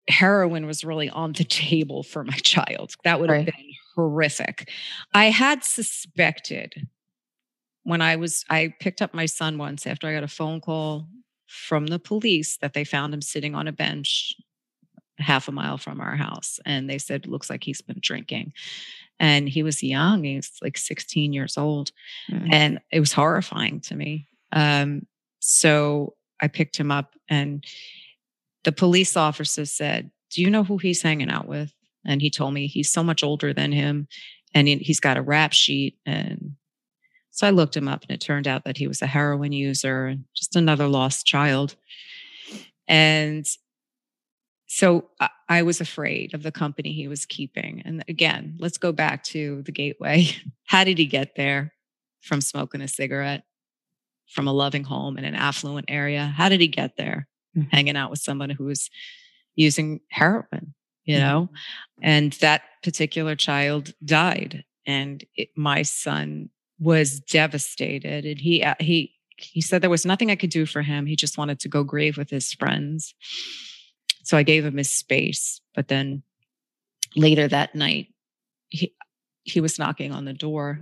[0.08, 2.94] heroin was really on the table for my child.
[3.04, 3.46] That would have right.
[3.46, 4.70] been horrific.
[5.14, 6.88] I had suspected
[7.84, 11.08] when I was I picked up my son once after I got a phone call
[11.48, 14.34] from the police that they found him sitting on a bench
[15.18, 18.54] half a mile from our house and they said looks like he's been drinking.
[19.20, 21.92] And he was young he was like 16 years old
[22.30, 22.48] mm.
[22.52, 24.28] and it was horrifying to me.
[24.52, 25.06] Um,
[25.40, 27.64] so i picked him up and
[28.64, 31.74] the police officer said do you know who he's hanging out with?
[32.06, 34.08] And he told me he's so much older than him
[34.54, 36.41] and he's got a rap sheet and
[37.42, 40.06] so i looked him up and it turned out that he was a heroin user
[40.06, 41.76] and just another lost child
[42.88, 43.46] and
[44.74, 45.10] so
[45.50, 47.82] I was afraid of the company he was keeping.
[47.84, 50.30] And again, let's go back to the gateway.
[50.64, 51.74] How did he get there
[52.22, 53.44] from smoking a cigarette
[54.30, 56.26] from a loving home in an affluent area?
[56.26, 57.68] How did he get there mm-hmm.
[57.70, 58.90] hanging out with someone who was
[59.56, 60.74] using heroin,
[61.04, 61.28] you mm-hmm.
[61.28, 61.50] know?
[62.02, 64.64] And that particular child died.
[64.86, 66.50] And it, my son
[66.82, 68.26] was devastated.
[68.26, 71.06] And he, uh, he, he said there was nothing I could do for him.
[71.06, 73.14] He just wanted to go grieve with his friends.
[74.24, 75.62] So I gave him his space.
[75.76, 76.24] But then
[77.16, 78.08] later that night,
[78.70, 78.96] he,
[79.44, 80.80] he was knocking on the door.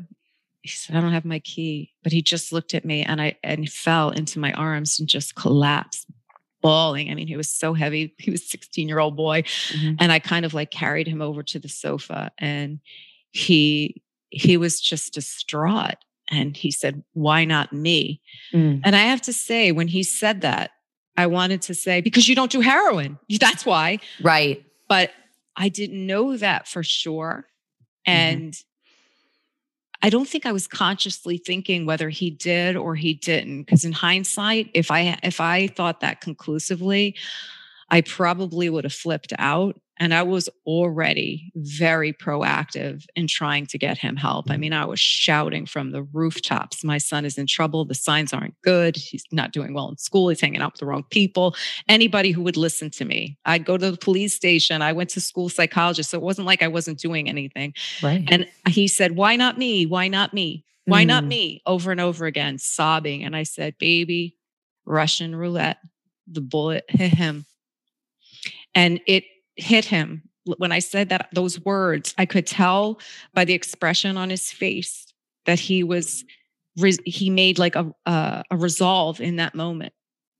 [0.61, 1.91] He said, I don't have my key.
[2.01, 5.35] But he just looked at me and I and fell into my arms and just
[5.35, 6.07] collapsed,
[6.61, 7.11] bawling.
[7.11, 8.15] I mean, he was so heavy.
[8.17, 9.41] He was 16 year old boy.
[9.41, 9.95] Mm-hmm.
[9.99, 12.79] And I kind of like carried him over to the sofa and
[13.31, 15.95] he he was just distraught.
[16.31, 18.21] And he said, Why not me?
[18.53, 18.81] Mm.
[18.83, 20.71] And I have to say, when he said that,
[21.17, 23.19] I wanted to say, because you don't do heroin.
[23.39, 23.99] That's why.
[24.21, 24.63] Right.
[24.87, 25.11] But
[25.55, 27.45] I didn't know that for sure.
[28.07, 28.11] Mm-hmm.
[28.11, 28.65] And mm-hmm.
[30.01, 33.63] I don't think I was consciously thinking whether he did or he didn't.
[33.63, 37.15] Because in hindsight, if I if I thought that conclusively,
[37.89, 43.77] I probably would have flipped out and I was already very proactive in trying to
[43.77, 44.49] get him help.
[44.49, 47.83] I mean, I was shouting from the rooftops, my son is in trouble.
[47.83, 48.95] The signs aren't good.
[48.95, 50.29] He's not doing well in school.
[50.29, 51.55] He's hanging out with the wrong people.
[51.89, 53.37] Anybody who would listen to me.
[53.45, 54.81] I'd go to the police station.
[54.81, 56.11] I went to school psychologist.
[56.11, 57.73] So it wasn't like I wasn't doing anything.
[58.01, 58.25] Right.
[58.29, 59.85] And he said, Why not me?
[59.85, 60.63] Why not me?
[60.85, 61.07] Why mm.
[61.07, 61.61] not me?
[61.65, 63.23] Over and over again, sobbing.
[63.23, 64.35] And I said, Baby,
[64.85, 65.77] Russian roulette.
[66.31, 67.45] The bullet hit him.
[68.75, 69.23] And it
[69.59, 70.23] hit him
[70.57, 72.13] when I said that those words.
[72.17, 72.99] I could tell
[73.33, 75.13] by the expression on his face
[75.45, 76.23] that he was
[77.05, 79.93] he made like a a, a resolve in that moment.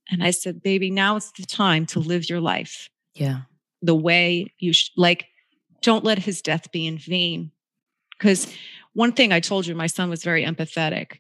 [0.09, 3.41] And I said, "Baby, now it's the time to live your life." Yeah.
[3.81, 5.27] The way you sh- like
[5.81, 7.51] don't let his death be in vain.
[8.19, 8.53] Cuz
[8.93, 11.19] one thing I told you my son was very empathetic.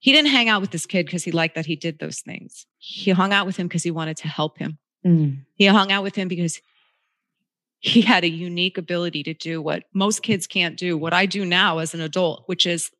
[0.00, 2.66] He didn't hang out with this kid because he liked that he did those things.
[2.78, 4.78] He hung out with him because he wanted to help him.
[5.04, 5.44] Mm.
[5.54, 6.60] He hung out with him because
[7.80, 11.44] he had a unique ability to do what most kids can't do, what I do
[11.44, 12.90] now as an adult, which is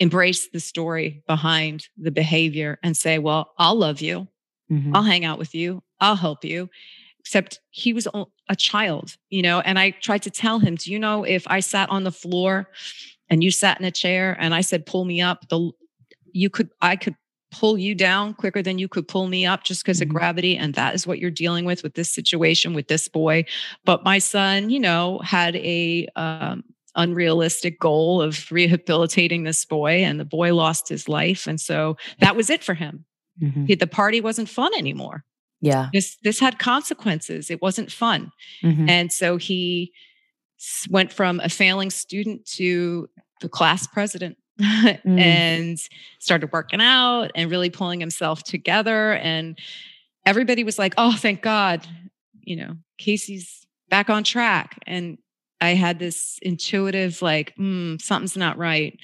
[0.00, 4.26] embrace the story behind the behavior and say, well, I'll love you.
[4.70, 4.96] Mm-hmm.
[4.96, 5.82] I'll hang out with you.
[6.00, 6.68] I'll help you.
[7.20, 8.06] Except he was
[8.48, 11.60] a child, you know, and I tried to tell him, do you know if I
[11.60, 12.68] sat on the floor
[13.30, 15.70] and you sat in a chair and I said, pull me up, the
[16.32, 17.16] you could I could
[17.54, 20.10] pull you down quicker than you could pull me up just because mm-hmm.
[20.10, 20.56] of gravity.
[20.56, 23.44] And that is what you're dealing with with this situation with this boy.
[23.84, 26.64] But my son, you know, had a um,
[26.96, 31.46] unrealistic goal of rehabilitating this boy, and the boy lost his life.
[31.46, 33.04] And so that was it for him.
[33.40, 33.66] Mm-hmm.
[33.66, 35.24] He, the party wasn't fun anymore.
[35.60, 35.88] Yeah.
[35.92, 37.50] This this had consequences.
[37.50, 38.32] It wasn't fun.
[38.62, 38.88] Mm-hmm.
[38.88, 39.92] And so he
[40.90, 43.08] went from a failing student to
[43.40, 45.18] the class president mm.
[45.18, 45.78] and
[46.18, 49.14] started working out and really pulling himself together.
[49.14, 49.58] And
[50.24, 51.86] everybody was like, oh, thank God,
[52.40, 54.78] you know, Casey's back on track.
[54.86, 55.18] And
[55.60, 58.98] I had this intuitive, like, mm, something's not right.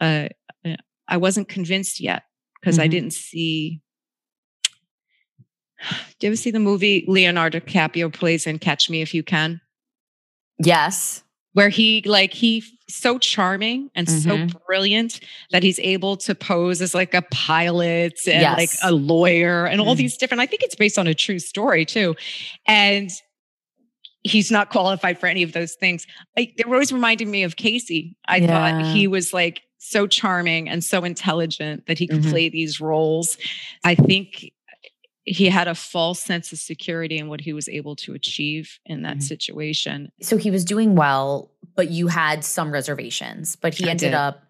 [0.00, 0.28] Uh,
[0.64, 0.76] uh
[1.08, 2.24] I wasn't convinced yet
[2.60, 2.84] because mm-hmm.
[2.84, 3.80] I didn't see.
[6.18, 9.60] Do you ever see the movie Leonardo DiCaprio plays in Catch Me If You Can?
[10.58, 11.22] Yes
[11.58, 14.48] where he like he so charming and mm-hmm.
[14.48, 15.18] so brilliant
[15.50, 18.56] that he's able to pose as like a pilot and yes.
[18.56, 19.98] like a lawyer and all mm.
[19.98, 22.14] these different i think it's based on a true story too
[22.68, 23.10] and
[24.22, 27.56] he's not qualified for any of those things I, they were always reminding me of
[27.56, 28.46] casey i yeah.
[28.46, 32.30] thought he was like so charming and so intelligent that he could mm-hmm.
[32.30, 33.36] play these roles
[33.84, 34.52] i think
[35.28, 39.02] he had a false sense of security in what he was able to achieve in
[39.02, 39.22] that Mhm.
[39.22, 40.10] situation.
[40.22, 43.56] So he was doing well, but you had some reservations.
[43.56, 44.14] But he I ended did.
[44.14, 44.44] up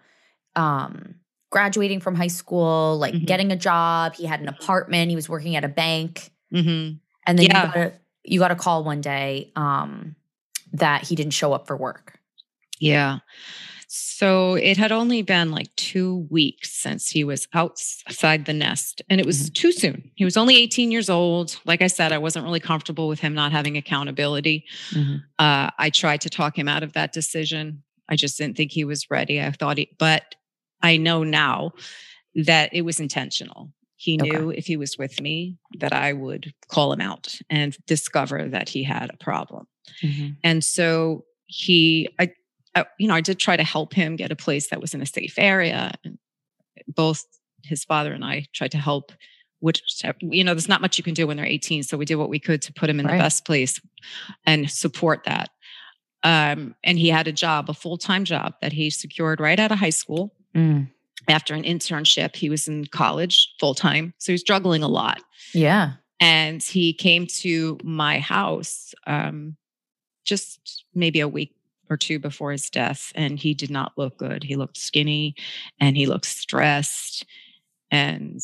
[0.56, 1.14] um,
[1.50, 3.26] graduating from high school, like Mhm.
[3.26, 4.14] getting a job.
[4.16, 5.10] He had an apartment.
[5.10, 6.92] He was working at a bank, hmm
[7.26, 7.62] and then Yeah.
[7.66, 7.92] you, got a,
[8.24, 10.16] you got a call one day um,
[10.72, 12.18] that he didn't show up for work.
[12.80, 13.18] Yeah.
[13.90, 19.18] So it had only been like two weeks since he was outside the nest, and
[19.18, 19.52] it was mm-hmm.
[19.54, 20.10] too soon.
[20.14, 21.58] He was only 18 years old.
[21.64, 24.66] Like I said, I wasn't really comfortable with him not having accountability.
[24.90, 25.16] Mm-hmm.
[25.38, 27.82] Uh, I tried to talk him out of that decision.
[28.10, 29.40] I just didn't think he was ready.
[29.40, 30.34] I thought he, but
[30.82, 31.72] I know now
[32.34, 33.72] that it was intentional.
[33.96, 34.28] He Okay.
[34.28, 38.68] knew if he was with me that I would call him out and discover that
[38.68, 39.66] he had a problem.
[40.02, 40.32] Mm-hmm.
[40.44, 42.32] And so he, I,
[42.78, 45.02] I, you know, I did try to help him get a place that was in
[45.02, 45.92] a safe area.
[46.04, 46.18] And
[46.86, 47.24] both
[47.64, 49.12] his father and I tried to help.
[49.60, 49.82] Which
[50.20, 52.28] you know, there's not much you can do when they're 18, so we did what
[52.28, 53.16] we could to put him in Right.
[53.16, 53.80] the best place
[54.46, 55.50] and support that.
[56.22, 59.72] Um, and he had a job, a full time job that he secured right out
[59.72, 60.88] of high school Mm.
[61.28, 62.36] after an internship.
[62.36, 65.20] He was in college full time, so he was struggling a lot
[65.52, 65.94] Yeah.
[66.20, 69.56] and he came to my house um,
[70.24, 71.54] just maybe a week
[71.90, 74.44] or two before his death and he did not look good.
[74.44, 75.34] He looked skinny
[75.80, 77.24] and he looked stressed.
[77.90, 78.40] And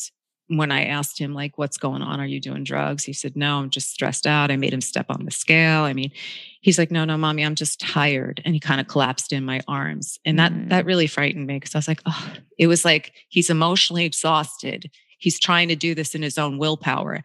[0.47, 2.19] when i asked him like what's going on?
[2.19, 3.03] Are you doing drugs?
[3.03, 4.51] he said no i'm just stressed out.
[4.51, 5.81] I made him step on the scale.
[5.81, 6.11] I mean
[6.61, 8.41] he's like no no mommy i'm just tired.
[8.45, 10.19] And he kind of collapsed in my arms.
[10.25, 10.69] And that Mm.
[10.69, 14.91] that really frightened me because i was like oh it was like he's emotionally exhausted.
[15.17, 17.23] He's trying to do this in his own willpower.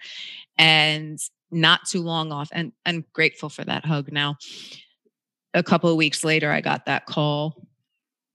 [0.56, 1.18] And
[1.52, 4.37] not too long off and i'm grateful for that hug now
[5.55, 7.67] a couple of weeks later i got that call.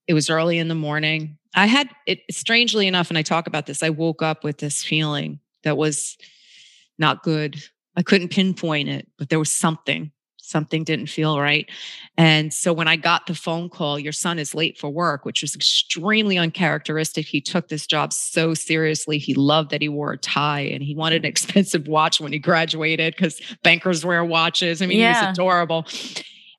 [0.07, 1.37] It was early in the morning.
[1.55, 4.83] I had it strangely enough and i talk about this i woke up with this
[4.83, 6.17] feeling that was
[6.97, 7.61] not good.
[7.97, 11.67] I couldn't pinpoint it but there was something something didn't feel right.
[12.17, 15.41] And so when i got the phone call your son is late for work which
[15.41, 17.25] was extremely uncharacteristic.
[17.25, 19.17] He took this job so seriously.
[19.17, 22.39] He loved that he wore a tie and he wanted an expensive watch when he
[22.39, 24.81] graduated because bankers wear watches.
[24.81, 25.85] I mean he was adorable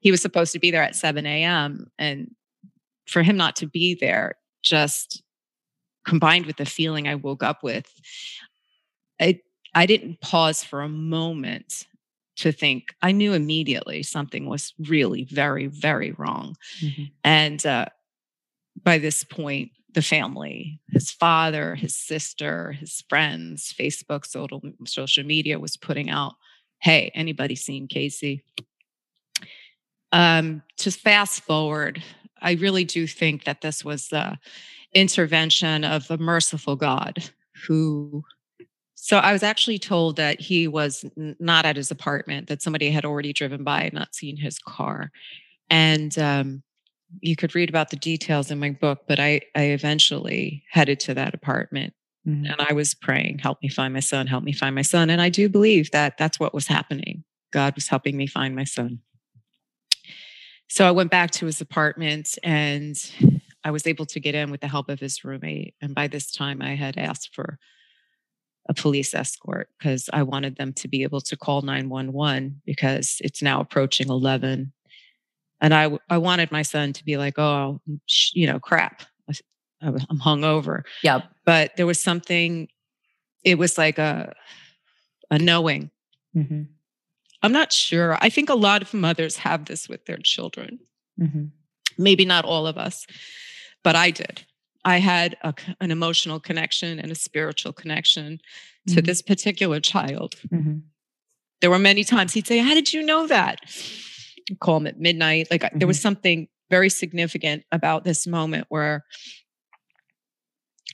[0.07, 2.31] he was supposed to be there at 7 a.m and
[3.07, 5.23] for him not to be there just
[6.05, 7.92] combined with the feeling i woke up with
[9.21, 9.40] i
[9.75, 11.87] i didn't pause for a moment
[12.37, 12.95] to think.
[13.03, 16.57] I knew immediately something was really very very wrong.
[17.25, 17.87] And uh,
[18.83, 25.59] by this point, the family, his father, his sister, his friends, Facebook, social, social media
[25.59, 26.35] was putting out,
[26.81, 28.45] hey, anybody seen Casey?
[30.16, 32.02] Um, to fast forward,
[32.40, 34.38] I really do think that this was the
[34.94, 37.31] intervention of a merciful God
[37.66, 38.24] who.
[38.94, 41.05] So I was actually told that he was
[41.38, 45.11] not at his apartment, that somebody had already driven by and not seen his car.
[45.68, 46.62] And um,
[47.20, 51.14] you could read about the details in my book, but I, I eventually headed to
[51.14, 51.92] that apartment
[52.26, 52.50] Mhm.
[52.50, 55.11] and I was praying, help me find my son, help me find my son.
[55.11, 57.22] And I do believe that that's what was happening.
[57.52, 59.00] God was helping me find my son.
[60.68, 62.96] So I went back to his apartment and
[63.64, 65.74] I was able to get in with the help of his roommate.
[65.81, 67.59] And by this time, I had asked for
[68.68, 73.40] a police escort because I wanted them to be able to call 911 because it's
[73.42, 74.72] now approaching 11
[75.62, 79.31] and I, I wanted my son to be like, oh, sh- you know, crap, I
[79.31, 79.42] s-
[79.81, 80.83] I was- I'm hungover.
[81.02, 81.22] Yep.
[81.46, 82.68] But there was something.
[83.42, 84.35] It was like a
[85.31, 85.90] a knowing.
[86.37, 86.66] Mhm.
[87.46, 88.18] I'm not sure.
[88.20, 90.80] I think a lot of mothers have this with their children.
[91.18, 91.52] Mhm.
[91.96, 93.06] Maybe not all of us,
[93.82, 94.44] but I did.
[94.85, 98.40] I had a an emotional connection and a spiritual connection
[98.88, 99.06] to Mhm.
[99.06, 100.35] this particular child.
[100.52, 100.82] Mhm.
[101.61, 103.61] There were many times he'd say, How did you know that?
[104.50, 105.48] I'd call him at midnight.
[105.50, 109.04] Like there was something very significant about this moment where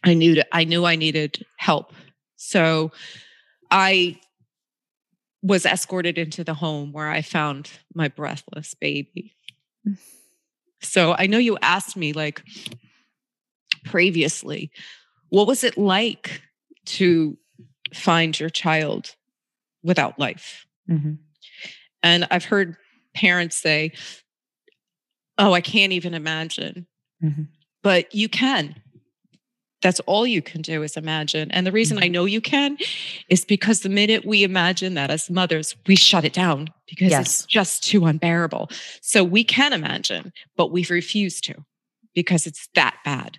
[0.04, 1.92] I knew that I knew I needed help.
[2.36, 2.92] So
[3.70, 4.20] I
[5.42, 9.34] was escorted into the home where I found my breathless baby.
[10.80, 12.42] So I know you asked me like
[13.84, 14.70] previously,
[15.28, 16.42] what was it like
[16.86, 17.36] to
[17.94, 19.14] find your child
[19.82, 20.66] without life?
[20.88, 21.18] Mhm.
[22.02, 22.76] And I've heard
[23.14, 23.92] parents say,
[25.38, 26.86] Oh, I can't even imagine.
[27.22, 27.48] Mhm.
[27.82, 28.81] But you can.
[29.82, 31.50] That's all you can do is imagine.
[31.50, 32.78] And the reason I know you can
[33.28, 37.20] is because the minute we imagine that as mothers, we shut it down because Yes.
[37.20, 38.70] it's just too unbearable.
[39.00, 41.54] So we can imagine, but we refuse to
[42.14, 43.38] because it's that bad.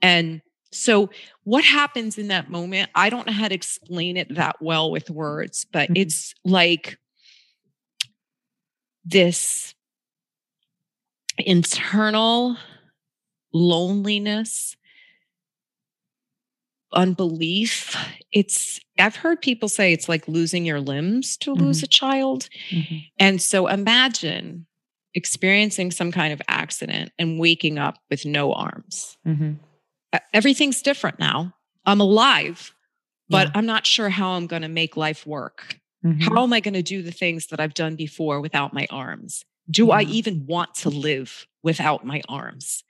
[0.00, 0.40] And
[0.72, 1.10] So,
[1.42, 2.90] what happens in that moment?
[2.94, 5.96] I don't know how to explain it that well with words, but mm-hmm.
[5.96, 6.96] it's like
[9.04, 9.74] this
[11.38, 12.56] internal
[13.52, 14.76] loneliness,
[16.92, 17.96] unbelief.
[18.32, 21.64] It's, I've heard people say it's like losing your limbs to mm-hmm.
[21.64, 22.48] lose a child.
[22.70, 22.96] Mm-hmm.
[23.18, 24.66] And so imagine
[25.14, 29.16] experiencing some kind of accident and waking up with no arms.
[29.26, 29.52] Mm-hmm.
[30.32, 31.54] Everything's different now.
[31.84, 32.74] I'm alive,
[33.28, 33.52] but yeah.
[33.54, 35.76] I'm not sure how I'm going to make life work.
[36.04, 36.20] Mm-hmm.
[36.22, 39.44] How am I going to do the things that I've done before without my arms?
[39.70, 39.90] Do.
[39.90, 42.82] I even want to live without my arms?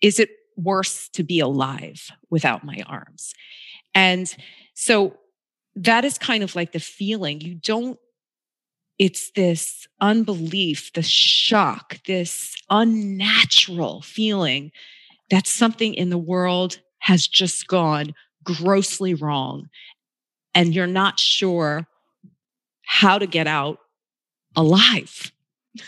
[0.00, 3.32] Is it worse to be alive without my arms?
[3.94, 4.34] And
[4.74, 5.16] so
[5.74, 7.40] that is kind of like the feeling.
[7.40, 7.98] You don't,
[8.98, 14.72] it's this unbelief, the shock, this unnatural feeling
[15.30, 19.68] that something in the world has just gone grossly wrong.
[20.54, 21.86] And you're not sure
[22.84, 23.78] how to get out
[24.56, 25.32] alive.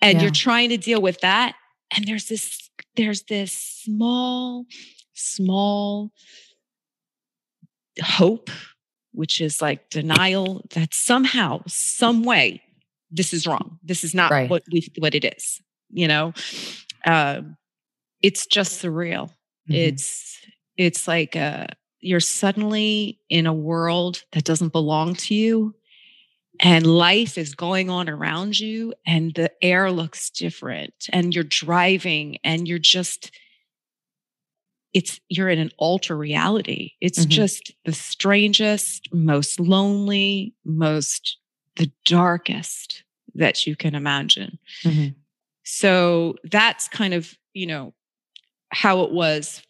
[0.00, 0.22] and yeah.
[0.22, 1.54] you're trying to deal with that.
[1.96, 2.67] And there's this,
[2.98, 4.66] there's this small,
[5.14, 6.10] small
[8.02, 8.50] hope,
[9.12, 12.60] which is like denial that somehow, some way,
[13.10, 13.78] this is wrong.
[13.82, 14.50] This is not right.
[14.50, 15.62] what we what it is.
[15.90, 16.34] You know,
[17.06, 17.56] um,
[18.20, 19.30] it's just surreal.
[19.70, 19.74] Mm-hmm.
[19.74, 20.38] It's
[20.76, 21.68] it's like uh,
[22.00, 25.74] you're suddenly in a world that doesn't belong to you
[26.60, 32.38] and life is going on around you and the air looks different and you're driving
[32.44, 33.30] and you're just
[34.94, 37.30] it's you're in an alter reality it's mm-hmm.
[37.30, 41.38] just the strangest most lonely most
[41.76, 43.04] the darkest
[43.34, 45.08] that you can imagine mm-hmm.
[45.64, 47.92] so that's kind of you know
[48.70, 49.62] how it was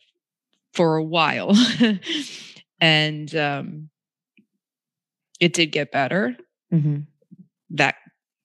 [0.73, 1.53] for a while
[2.81, 3.91] and um
[5.41, 6.37] it did get better
[6.73, 7.01] mm-hmm.
[7.71, 7.97] that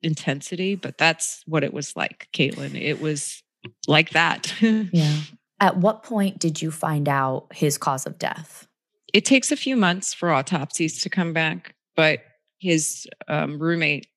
[0.01, 2.79] intensity, but that's what it was like, Caitlin.
[2.79, 3.41] It was
[3.87, 4.53] like that.
[4.61, 5.21] yeah.
[5.59, 8.67] At what point did you find out his cause of death?
[9.13, 12.19] It takes a few months for autopsies to come back, but
[12.59, 14.07] his um, roommate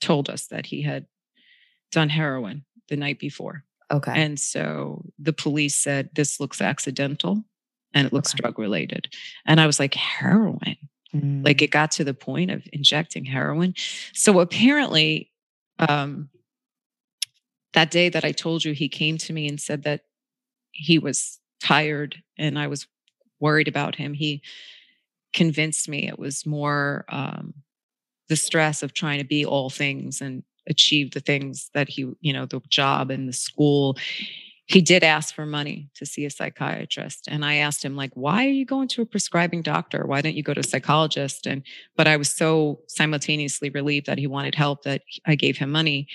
[0.00, 1.06] told us that he had
[1.90, 3.64] done heroin the night before.
[3.90, 4.12] Okay.
[4.14, 7.44] And so the police said, This looks accidental
[7.94, 8.42] and it looks okay.
[8.42, 9.08] drug related.
[9.46, 10.76] And I was like, Heroin?
[11.12, 11.62] Like mm.
[11.62, 13.74] it got to the point of injecting heroin.
[14.12, 15.30] So apparently,
[15.78, 16.28] um,
[17.72, 20.02] that day that I told you, he came to me and said that
[20.72, 22.86] he was tired and I was
[23.40, 24.14] worried about him.
[24.14, 24.42] He
[25.32, 27.54] convinced me it was more um,
[28.28, 32.32] the stress of trying to be all things and achieve the things that he, you
[32.32, 33.96] know, the job and the school
[34.66, 38.44] he did ask for money to see a psychiatrist and i asked him like why
[38.44, 40.04] are you going to a prescribing doctor?
[40.06, 41.46] Why don't you go to a psychologist?
[41.46, 41.62] And
[41.96, 46.08] but i was so simultaneously relieved that he wanted help that i gave him money.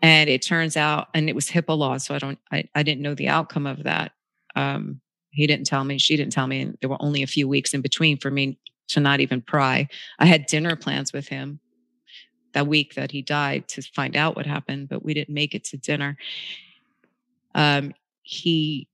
[0.00, 3.02] And it turns out and it was HIPAA law so i don't i, I didn't
[3.02, 4.12] know the outcome of that.
[4.54, 5.00] Um,
[5.30, 7.74] he didn't tell me she didn't tell me and there were only a few weeks
[7.74, 9.88] in between for me to not even pry.
[10.18, 11.58] I had dinner plans with him
[12.54, 15.64] that week that he died to find out what happened but we didn't make it
[15.64, 16.16] to dinner
[17.56, 18.86] um, he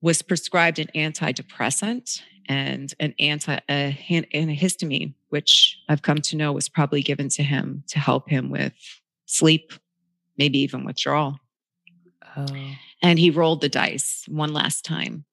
[0.00, 3.98] was prescribed an antidepressant and an anti a,
[4.32, 8.72] antihistamine, which I've come to know was probably given to him to help him with
[9.26, 9.72] sleep,
[10.38, 11.40] maybe even withdrawal.
[12.36, 12.46] Oh.
[13.02, 15.24] And he rolled the dice one last time.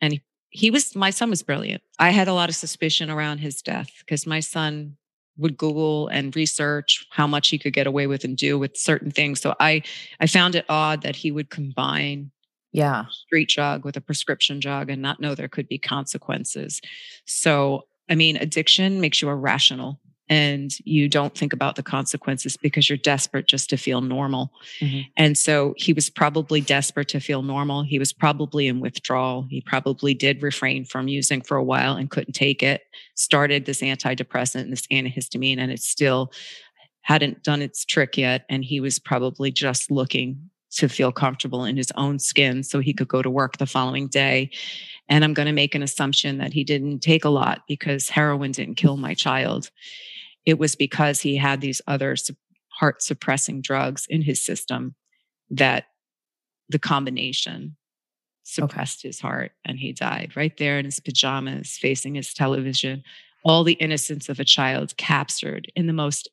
[0.00, 1.82] And he, he was, my son was brilliant.
[1.98, 4.96] I had a lot of suspicion around his death because my son
[5.38, 9.10] would google and research how much he could get away with and do with certain
[9.10, 9.40] things.
[9.40, 9.82] So i
[10.20, 12.30] i found it odd that he would combine
[12.72, 13.04] yeah.
[13.10, 16.80] street drug with a prescription drug and not know there could be consequences.
[17.24, 22.88] So i mean addiction makes you irrational and you don't think about the consequences because
[22.88, 24.52] you're desperate just to feel normal.
[24.80, 25.02] Mm-hmm.
[25.16, 27.82] And so he was probably desperate to feel normal.
[27.82, 29.46] He was probably in withdrawal.
[29.48, 32.82] He probably did refrain from using for a while and couldn't take it.
[33.14, 36.32] Started this antidepressant and this antihistamine, and it still
[37.02, 38.44] hadn't done its trick yet.
[38.48, 42.92] And he was probably just looking to feel comfortable in his own skin so he
[42.92, 44.50] could go to work the following day.
[45.08, 48.50] And I'm going to make an assumption that he didn't take a lot because heroin
[48.50, 49.70] didn't kill my child
[50.46, 52.16] it was because he had these other
[52.68, 54.94] heart suppressing drugs in his system
[55.50, 55.86] that
[56.68, 57.76] the combination
[58.42, 59.08] suppressed okay.
[59.08, 63.02] his heart and he died right there in his pajamas facing his television
[63.44, 66.28] all the innocence of a child captured in the most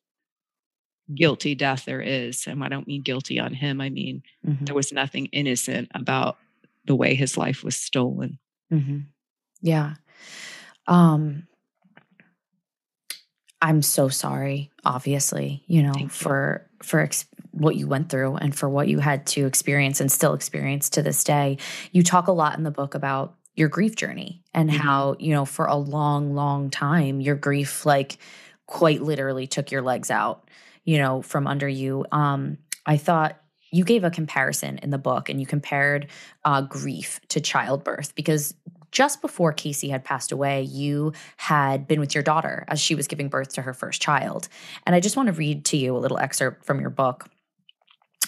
[1.14, 4.64] guilty death there is and i don't mean guilty on him i mean mm-hmm.
[4.64, 6.38] there was nothing innocent about
[6.84, 8.38] the way his life was stolen.
[8.72, 8.98] Mm-hmm.
[9.62, 9.94] Yeah.
[10.86, 11.46] Um,
[13.64, 18.68] I'm so sorry, obviously, you know, for for ex- what you went through and for
[18.68, 21.56] what you had to experience and still experience to this day.
[21.90, 24.80] You talk a lot in the book about your grief journey and mm-hmm.
[24.80, 28.18] how, you know, for a long long time your grief like
[28.66, 30.50] quite literally took your legs out,
[30.84, 32.04] you know, from under you.
[32.12, 33.40] Um I thought
[33.70, 36.08] you gave a comparison in the book and you compared
[36.44, 38.54] uh, grief to childbirth because
[38.94, 43.08] just before Casey had passed away, you had been with your daughter as she was
[43.08, 44.48] giving birth to her first child.
[44.86, 47.28] And I just want to read to you a little excerpt from your book.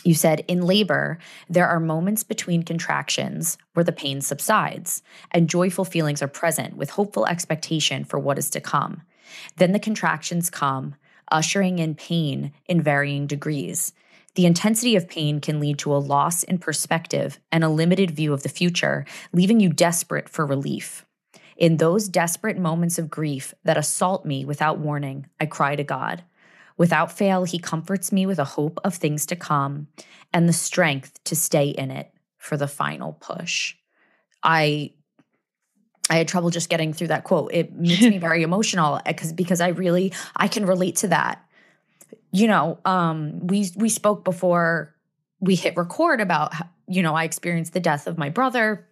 [0.03, 5.85] You said, in labor, there are moments between contractions where the pain subsides and joyful
[5.85, 9.03] feelings are present with hopeful expectation for what is to come.
[9.57, 10.97] Then the contractions come,
[11.31, 13.93] ushering in pain in varying degrees.
[14.37, 18.35] The intensity of pain can lead to a loss in perspective and a limited view
[18.35, 21.07] of the future, leaving you desperate for relief.
[21.57, 26.23] In those desperate moments of grief that assault me without warning, I cry to God.
[26.77, 29.89] Without fail, He comforts me with a hope of things to come
[30.35, 33.75] and the strength to stay in it for the final push.
[34.43, 34.93] I
[36.11, 37.53] I had trouble just getting through that quote.
[37.55, 41.43] It makes me very emotional because because I really I can relate to that
[42.33, 44.95] you know, um, we we spoke before
[45.41, 46.53] we hit record about
[46.87, 48.87] you know I experienced the death of my brother.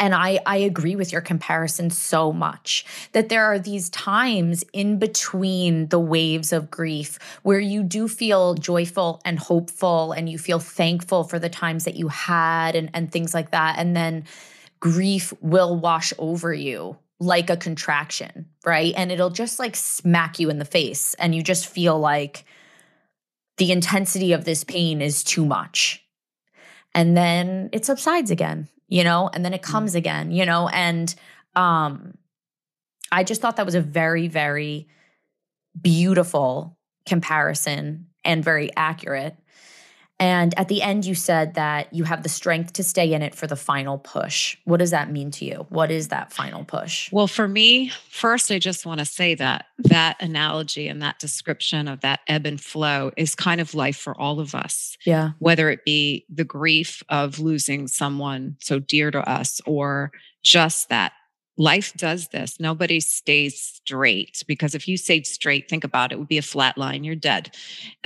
[0.00, 4.98] And I, I agree with your comparison so much that there are these times in
[4.98, 10.58] between the waves of grief where you do feel joyful and hopeful and you feel
[10.58, 13.76] thankful for the times that you had and, and things like that.
[13.78, 14.24] And then
[14.80, 18.92] grief will wash over you like a contraction, right?
[18.96, 21.14] And it'll just like smack you in the face.
[21.14, 22.44] And you just feel like
[23.58, 26.02] the intensity of this pain is too much.
[26.94, 29.66] And then it subsides again, you know, and then it mm.
[29.66, 31.14] comes again, you know, and
[31.54, 32.14] um
[33.12, 34.88] I just thought that was a very, very
[35.80, 39.36] beautiful comparison and very accurate.
[40.22, 43.34] And at the end, you said that you have the strength to stay in it
[43.34, 44.56] for the final push.
[44.66, 45.66] What does that mean to you?
[45.68, 47.10] What is that final push?
[47.10, 51.88] Well, for me, first, I just want to say that that analogy and that description
[51.88, 54.96] of that ebb and flow is kind of life for all of us.
[55.04, 55.30] Yeah.
[55.40, 60.12] Whether it be the grief of losing someone so dear to us or
[60.44, 61.14] just that
[61.58, 62.58] life does this.
[62.58, 66.42] Nobody stays straight because if you stayed straight, think about it, it would be a
[66.42, 67.04] flat line.
[67.04, 67.54] You're dead.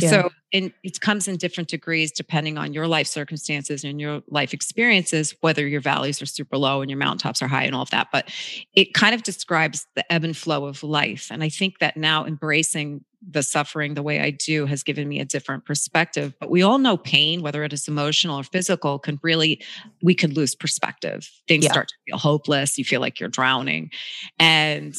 [0.01, 0.11] Yeah.
[0.11, 4.55] So and it comes in different degrees depending on your life circumstances and your life
[4.55, 7.91] experiences, whether your valleys are super low and your mountaintops are high and all of
[7.91, 8.09] that.
[8.13, 8.33] But
[8.75, 11.29] it kind of describes the ebb and flow of life.
[11.31, 15.19] And I think that now embracing the suffering the way I do has given me
[15.19, 16.35] a different perspective.
[16.39, 19.61] But we all know pain, whether it is emotional or physical, can really,
[20.01, 21.29] we can lose perspective.
[21.49, 21.73] Things yeah.
[21.73, 22.79] start to feel hopeless.
[22.79, 23.91] You feel like you're drowning.
[24.39, 24.95] And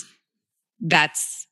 [0.81, 1.46] that's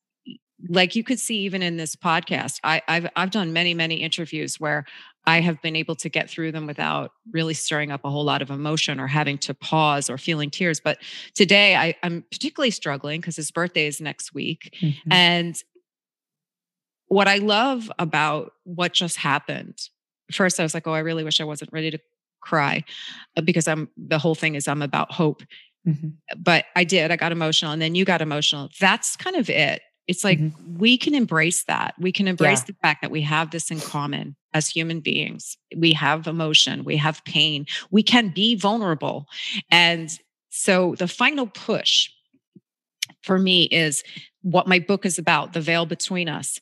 [0.70, 2.60] like you could see even in this podcast.
[2.64, 4.86] I, I've I've done many, many interviews where
[5.28, 8.42] I have been able to get through them without really stirring up a whole lot
[8.42, 10.80] of emotion or having to pause or feeling tears.
[10.80, 11.00] But
[11.34, 14.78] today I, am particularly struggling because his birthday is next week.
[14.82, 15.12] Mm-hmm.
[15.12, 15.64] And
[17.08, 19.90] what I love about what just happened,
[20.32, 22.00] first I was like, oh, I really wish I wasn't ready to
[22.42, 22.84] cry
[23.36, 25.42] uh, because I'm the whole thing is I'm about hope.
[25.88, 26.10] Mm-hmm.
[26.38, 28.70] But I did, I got emotional and then you got emotional.
[28.80, 29.82] That's kind of it.
[30.08, 30.78] It's like mm-hmm.
[30.78, 31.96] we can embrace that.
[32.00, 32.66] We can embrace yeah.
[32.68, 35.58] the fact that we have this in common as human beings.
[35.76, 39.28] We have emotion, we have pain, we can be vulnerable.
[39.70, 40.10] And
[40.50, 42.10] so the final push
[43.24, 44.04] for me is
[44.42, 46.60] what my book is about the veil between us.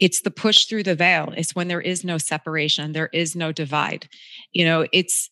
[0.00, 1.32] It's the push through the veil.
[1.36, 4.08] It's when there is no separation, there is no divide.
[4.52, 5.30] You know, it's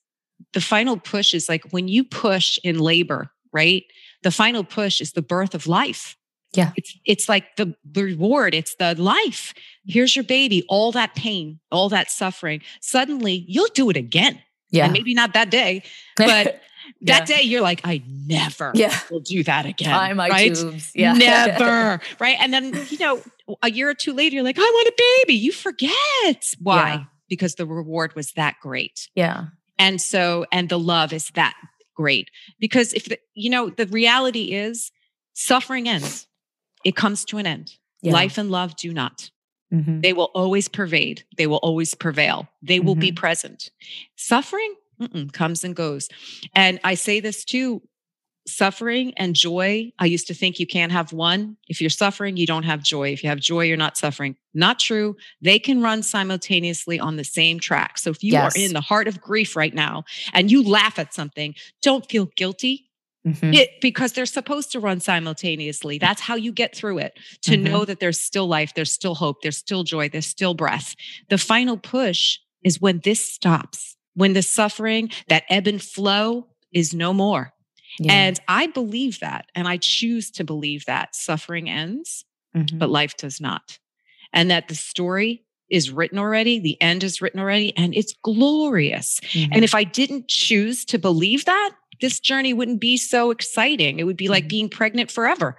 [0.52, 3.84] the final push is like when you push in labor, right?
[4.22, 6.16] The final push is the birth of life.
[6.54, 6.72] Yeah.
[6.76, 9.54] It's it's like the reward, it's the life.
[9.86, 12.60] Here's your baby, all that pain, all that suffering.
[12.80, 14.40] Suddenly you'll do it again.
[14.70, 14.84] Yeah.
[14.84, 15.82] And maybe not that day,
[16.16, 16.60] but
[17.02, 18.98] that day you're like, I never yeah.
[19.10, 19.90] will do that again.
[19.90, 20.54] Tie my right?
[20.54, 20.92] tubes.
[20.94, 21.12] Yeah.
[21.14, 22.00] Never.
[22.18, 22.36] right.
[22.40, 23.22] And then, you know,
[23.62, 25.34] a year or two later, you're like, I want a baby.
[25.34, 26.54] You forget.
[26.60, 26.92] Why?
[26.92, 27.04] Yeah.
[27.28, 29.08] Because the reward was that great.
[29.14, 29.46] Yeah.
[29.78, 31.54] And so, and the love is that
[31.94, 32.30] great.
[32.60, 34.90] Because if the, you know, the reality is
[35.32, 36.26] suffering ends,
[36.84, 37.74] it comes to an end.
[38.02, 38.12] Yeah.
[38.12, 39.30] Life and love do not.
[39.72, 40.00] Mm-hmm.
[40.00, 41.24] They will always pervade.
[41.36, 42.48] They will always prevail.
[42.62, 43.00] They will mm-hmm.
[43.00, 43.70] be present.
[44.16, 44.74] Suffering
[45.32, 46.08] comes and goes.
[46.54, 47.82] And I say this too
[48.46, 51.56] suffering and joy, I used to think you can't have one.
[51.68, 53.12] If you're suffering, you don't have joy.
[53.12, 54.36] If you have joy, you're not suffering.
[54.54, 55.16] Not true.
[55.40, 57.98] They can run simultaneously on the same track.
[57.98, 58.56] So if you yes.
[58.56, 62.26] are in the heart of grief right now and you laugh at something, don't feel
[62.36, 62.88] guilty.
[63.26, 63.54] Mm-hmm.
[63.54, 65.98] It, because they're supposed to run simultaneously.
[65.98, 67.64] That's how you get through it to mm-hmm.
[67.64, 70.96] know that there's still life, there's still hope, there's still joy, there's still breath.
[71.28, 76.94] The final push is when this stops, when the suffering, that ebb and flow is
[76.94, 77.52] no more.
[77.98, 78.12] Yeah.
[78.12, 79.46] And I believe that.
[79.54, 82.24] And I choose to believe that suffering ends,
[82.56, 82.78] mm-hmm.
[82.78, 83.78] but life does not.
[84.32, 89.20] And that the story is written already, the end is written already, and it's glorious.
[89.20, 89.52] Mm-hmm.
[89.52, 91.70] And if I didn't choose to believe that,
[92.02, 93.98] this journey wouldn't be so exciting.
[93.98, 94.48] It would be like mm-hmm.
[94.48, 95.56] being pregnant forever.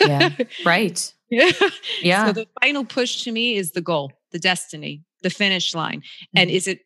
[0.00, 0.30] yeah.
[0.64, 1.12] Right.
[1.28, 1.52] Yeah.
[2.02, 2.26] Yeah.
[2.26, 6.02] So the final push to me is the goal, the destiny, the finish line.
[6.34, 6.56] And mm-hmm.
[6.56, 6.80] is it,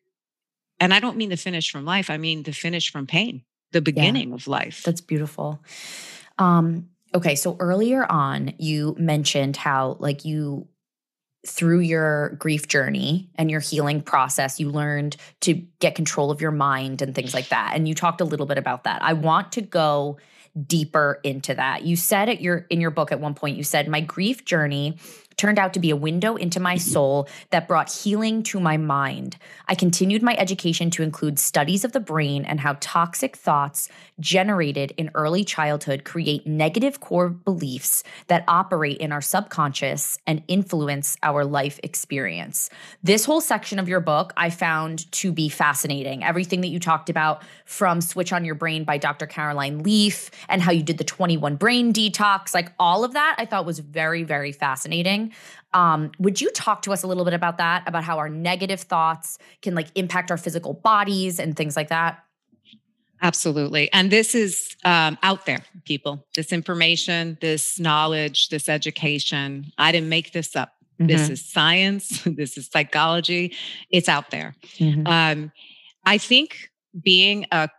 [0.79, 3.81] and I don't mean the finish from life, I mean the finish from pain the
[3.81, 4.83] beginning yeah, of life.
[4.83, 5.61] That's beautiful.
[6.37, 10.67] Um, okay, so earlier on, you mentioned how, like, you
[11.45, 16.51] through your grief journey and your healing process, you learned to get control of your
[16.51, 17.73] mind and things like that.
[17.75, 19.01] And you talked a little bit about that.
[19.01, 20.17] I want to go
[20.67, 21.83] deeper into that.
[21.83, 24.97] You said at your in your book at one point, you said, My grief journey
[25.37, 26.91] turned out to be a window into my mm-hmm.
[26.91, 29.37] soul that brought healing to my mind.
[29.67, 34.93] I continued my education to include studies of the brain and how toxic thoughts generated
[34.97, 41.43] in early childhood create negative core beliefs that operate in our subconscious and influence our
[41.43, 42.69] life experience.
[43.03, 46.23] This whole section of your book I found to be fascinating.
[46.23, 49.25] Everything that you talked about from Switch on Your Brain by Dr.
[49.25, 53.45] Caroline Leaf and how you did the 21 brain detox, like all of that I
[53.45, 55.24] thought was very, very fascinating.
[55.73, 58.81] Um, would you talk to us a little bit about that, about how our negative
[58.81, 62.23] thoughts can like impact our physical bodies and things like that?
[63.21, 63.91] Absolutely.
[63.91, 66.25] And this is um, out there, people.
[66.35, 69.71] This information, this knowledge, this education.
[69.77, 70.73] I didn't make this up.
[70.99, 71.07] Mm-hmm.
[71.07, 72.25] This is science.
[72.35, 73.55] This is psychology.
[73.89, 74.55] It's out there.
[74.77, 75.07] Mm-hmm.
[75.07, 75.51] Um,
[76.05, 76.69] I think
[77.01, 77.69] being a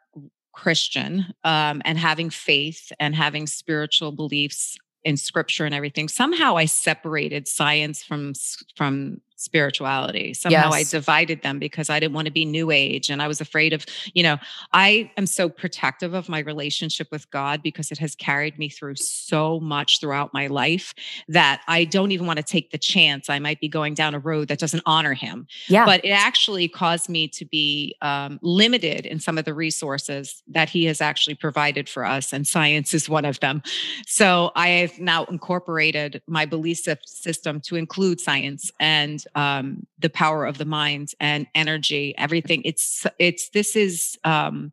[0.53, 6.09] Christian um, and having faith and having spiritual beliefs in scripture and everything.
[6.09, 8.33] Somehow i separated science from
[8.75, 10.35] from spirituality.
[10.35, 10.75] Somehow yes.
[10.75, 13.73] I divided them because I didn't want to be new age and I was afraid
[13.73, 14.37] of, you know,
[14.73, 18.97] I am so protective of my relationship with God because it has carried me through
[18.97, 20.95] so much throughout my life
[21.29, 24.19] that I don't even want to take the chance I might be going down a
[24.19, 25.47] road that doesn't honor him.
[25.69, 25.87] Yeah.
[25.87, 30.69] But it actually caused me to be um, limited in some of the resources that
[30.69, 32.33] he has actually provided for us.
[32.33, 33.63] And science is one of them.
[34.07, 36.77] So I have now incorporated my belief
[37.07, 42.63] system to include science and um, the power of the mind and energy, everything.
[42.65, 44.73] It's it's this is um,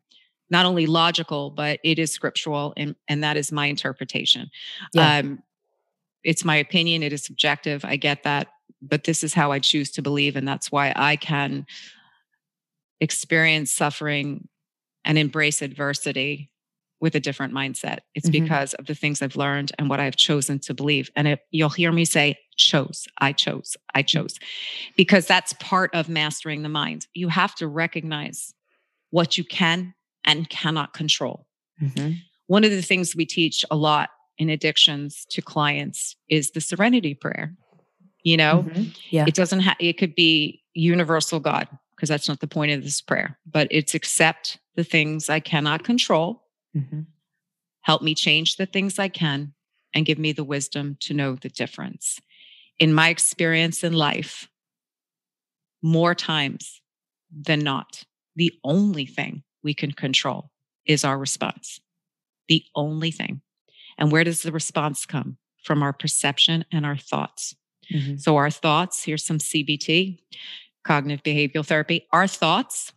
[0.50, 4.50] not only logical, but it is scriptural, and and that is my interpretation.
[4.92, 5.18] Yeah.
[5.18, 5.42] Um,
[6.24, 7.02] it's my opinion.
[7.02, 7.84] It is subjective.
[7.84, 8.48] I get that,
[8.80, 11.66] but this is how I choose to believe, and that's why I can
[13.00, 14.48] experience suffering
[15.04, 16.50] and embrace adversity
[17.00, 17.98] with a different mindset.
[18.14, 18.44] It's mm-hmm.
[18.44, 21.10] because of the things I've learned and what I've chosen to believe.
[21.16, 24.06] And it, you'll hear me say, chose, I chose, I mm.
[24.06, 24.38] chose,
[24.96, 27.06] because that's part of mastering the mind.
[27.12, 28.54] You have to recognize
[29.10, 31.46] what you can and cannot control.
[31.82, 32.12] Mm-hmm.
[32.46, 37.14] One of the things we teach a lot in addictions to clients is the serenity
[37.14, 37.54] prayer.
[38.22, 38.84] You know, mm-hmm.
[39.10, 39.24] yeah.
[39.26, 43.00] it doesn't have, it could be universal God, because that's not the point of this
[43.00, 46.43] prayer, but it's accept the things I cannot control
[46.76, 47.00] Mm-hmm.
[47.82, 49.54] Help me change the things I can
[49.94, 52.20] and give me the wisdom to know the difference.
[52.78, 54.48] In my experience in life,
[55.82, 56.80] more times
[57.30, 58.04] than not,
[58.34, 60.50] the only thing we can control
[60.86, 61.80] is our response.
[62.48, 63.42] The only thing.
[63.96, 65.38] And where does the response come?
[65.62, 67.54] From our perception and our thoughts.
[67.92, 68.16] Mm-hmm.
[68.16, 70.18] So, our thoughts, here's some CBT,
[70.84, 72.06] cognitive behavioral therapy.
[72.12, 72.92] Our thoughts,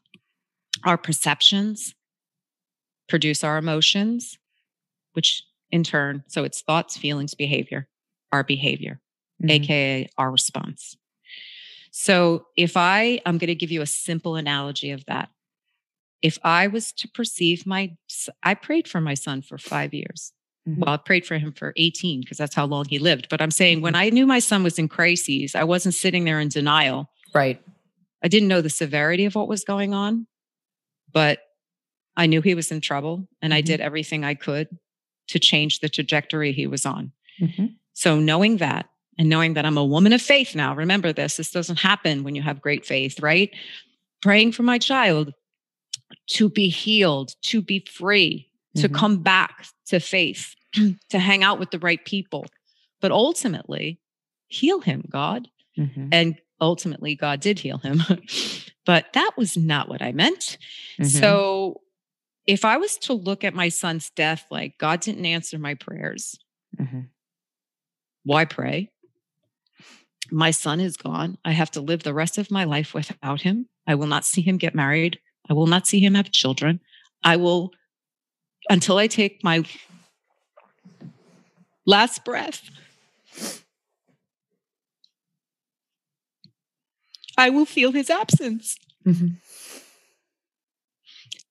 [0.84, 1.96] our perceptions,
[3.08, 4.38] produce our emotions,
[5.14, 7.88] which in turn, so it's thoughts, feelings, behavior,
[8.32, 9.02] our behavior,
[9.42, 9.52] mm-hmm.
[9.52, 10.98] AKA our response.
[11.92, 15.30] So if I, I'm going to give you a simple analogy of that.
[16.22, 17.96] If I was to perceive my,
[18.44, 20.34] I prayed for my son for five years.
[20.68, 20.82] Mm-hmm.
[20.82, 23.30] Well, I prayed for him for 18 because that's how long he lived.
[23.30, 24.02] But I'm saying when mm-hmm.
[24.02, 27.10] I knew my son was in crises, I wasn't sitting there in denial.
[27.34, 27.62] Right.
[28.24, 30.28] I didn't know the severity of what was going on,
[31.12, 31.40] but
[32.18, 33.58] I knew he was in trouble and mm-hmm.
[33.58, 34.68] I did everything I could
[35.30, 37.12] to change the trajectory he was on.
[37.40, 37.68] Mm-hmm.
[37.94, 41.52] So, knowing that and knowing that I'm a woman of faith now, remember this, this
[41.52, 43.52] doesn't happen when you have great faith, right?
[44.22, 45.34] Praying for my child
[46.32, 50.56] to be healed, to be free, to come back to faith,
[51.10, 52.46] to hang out with the right people,
[53.02, 54.00] but ultimately
[54.48, 55.50] heal him, God.
[55.78, 56.10] Mhm.
[56.12, 58.04] And ultimately, God did heal him.
[58.86, 60.58] but that was not what I meant.
[61.04, 61.82] So
[62.48, 66.36] if I was to look at my son's death like God didn't answer my prayers,
[66.80, 67.10] Mhm.
[68.24, 68.90] why pray?
[70.32, 71.38] My son is gone.
[71.46, 73.68] I have to live the rest of my life without him.
[73.86, 75.20] I will not see him get married.
[75.50, 76.82] I will not see him have children.
[77.24, 77.72] I will,
[78.70, 79.64] until I take my
[81.86, 82.70] last breath,
[87.38, 88.78] I will feel his absence.
[89.06, 89.38] Mhm.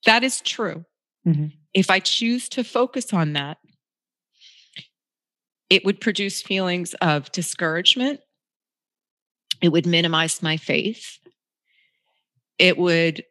[0.07, 0.85] That is true.
[1.27, 1.53] Mhm.
[1.75, 3.59] If I choose to focus on that,
[5.69, 8.21] it would produce feelings of discouragement.
[9.61, 11.19] It would minimize my faith.
[12.59, 13.25] It would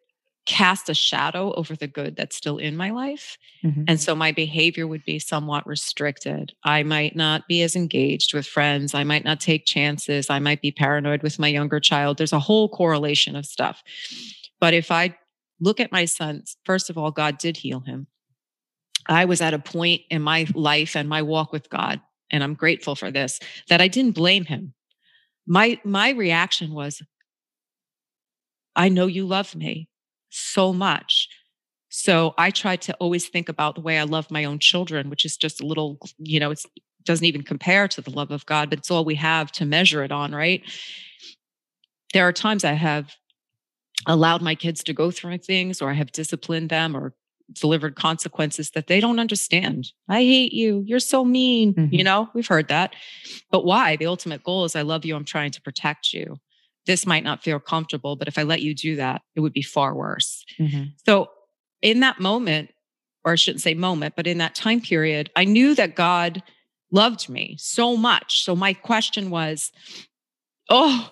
[0.44, 3.36] cast a shadow over the good that's still in my life.
[3.64, 3.84] Mhm.
[3.88, 6.52] And so my behavior would be somewhat restricted.
[6.62, 8.94] I might not be as engaged with friends.
[8.94, 10.30] I might not take chances.
[10.30, 12.16] I might be paranoid with my younger child.
[12.18, 13.82] There's a whole correlation of stuff.
[14.60, 15.16] But if I
[15.60, 18.06] look at my son, first of all, God did heal him.
[19.08, 22.00] I was at a point in my life and my walk with God,
[22.30, 23.38] and I'm grateful for this,
[23.68, 24.74] that I didn't blame him.
[25.46, 27.02] My my reaction was,
[28.74, 29.88] I know you love me
[30.28, 31.28] so much.
[31.88, 35.24] So I tried to always think about the way I love my own children, which
[35.24, 36.62] is just a little, you know, it
[37.04, 40.02] doesn't even compare to the love of God, but it's all we have to measure
[40.02, 40.62] it on, right?
[42.12, 43.14] There are times I have
[44.06, 47.14] allowed my kids to go through things or I have disciplined them or
[47.52, 49.92] delivered consequences that they don't understand.
[50.08, 50.82] I hate you.
[50.86, 51.74] You're so mean.
[51.92, 52.04] You Mhm.
[52.04, 52.94] know, we've heard that.
[53.50, 53.96] But why?
[53.96, 55.14] The ultimate goal is I love you.
[55.14, 56.36] I'm trying to protect you.
[56.86, 59.62] This might not feel comfortable, but if I let you do that, it would be
[59.62, 60.44] far worse.
[60.58, 60.92] Mhm.
[61.04, 61.30] So,
[61.82, 62.70] in that moment,
[63.24, 66.42] or I shouldn't say moment, but in that time period, I knew that God
[66.92, 68.44] loved me so much.
[68.44, 69.72] So, my question was,
[70.68, 71.10] oh,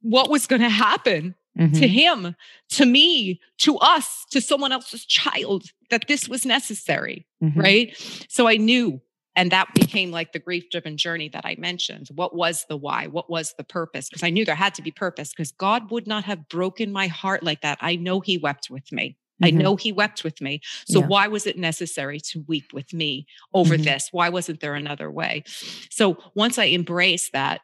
[0.00, 1.88] what was going to happen to Mhm.
[1.88, 2.36] him,
[2.70, 7.26] to me, to us, to someone else's child, that this was necessary?
[7.42, 7.56] Mhm.
[7.56, 7.96] right?
[8.28, 9.00] So I knew,
[9.34, 12.08] and that became like the grief driven journey that I mentioned.
[12.14, 13.06] What was the why?
[13.06, 14.08] What was the purpose?
[14.08, 17.06] Because I knew there had to be purpose because God would not have broken my
[17.06, 17.78] heart like that.
[17.80, 19.16] I know He wept with me.
[19.42, 19.54] I Mhm.
[19.56, 20.60] know He wept with me.
[20.86, 21.06] So Yeah.
[21.06, 23.84] why was it necessary to weep with me over Mhm.
[23.84, 24.08] this?
[24.10, 25.44] Why wasn't there another way?
[25.90, 27.60] So once I embraced that,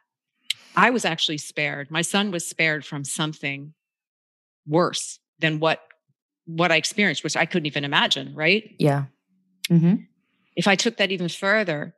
[0.75, 1.89] I was actually spared.
[1.91, 3.73] My son was spared from something
[4.67, 5.81] worse than what
[6.45, 8.75] what I experienced, which I couldn't even imagine, right?
[8.79, 9.05] Yeah.
[9.69, 10.07] Mhm.
[10.55, 11.95] if I took that even further,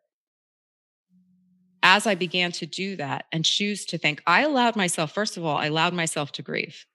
[1.84, 5.44] as I began to do that and choose to think, I allowed myself, first of
[5.46, 6.86] all, I allowed myself to grieve.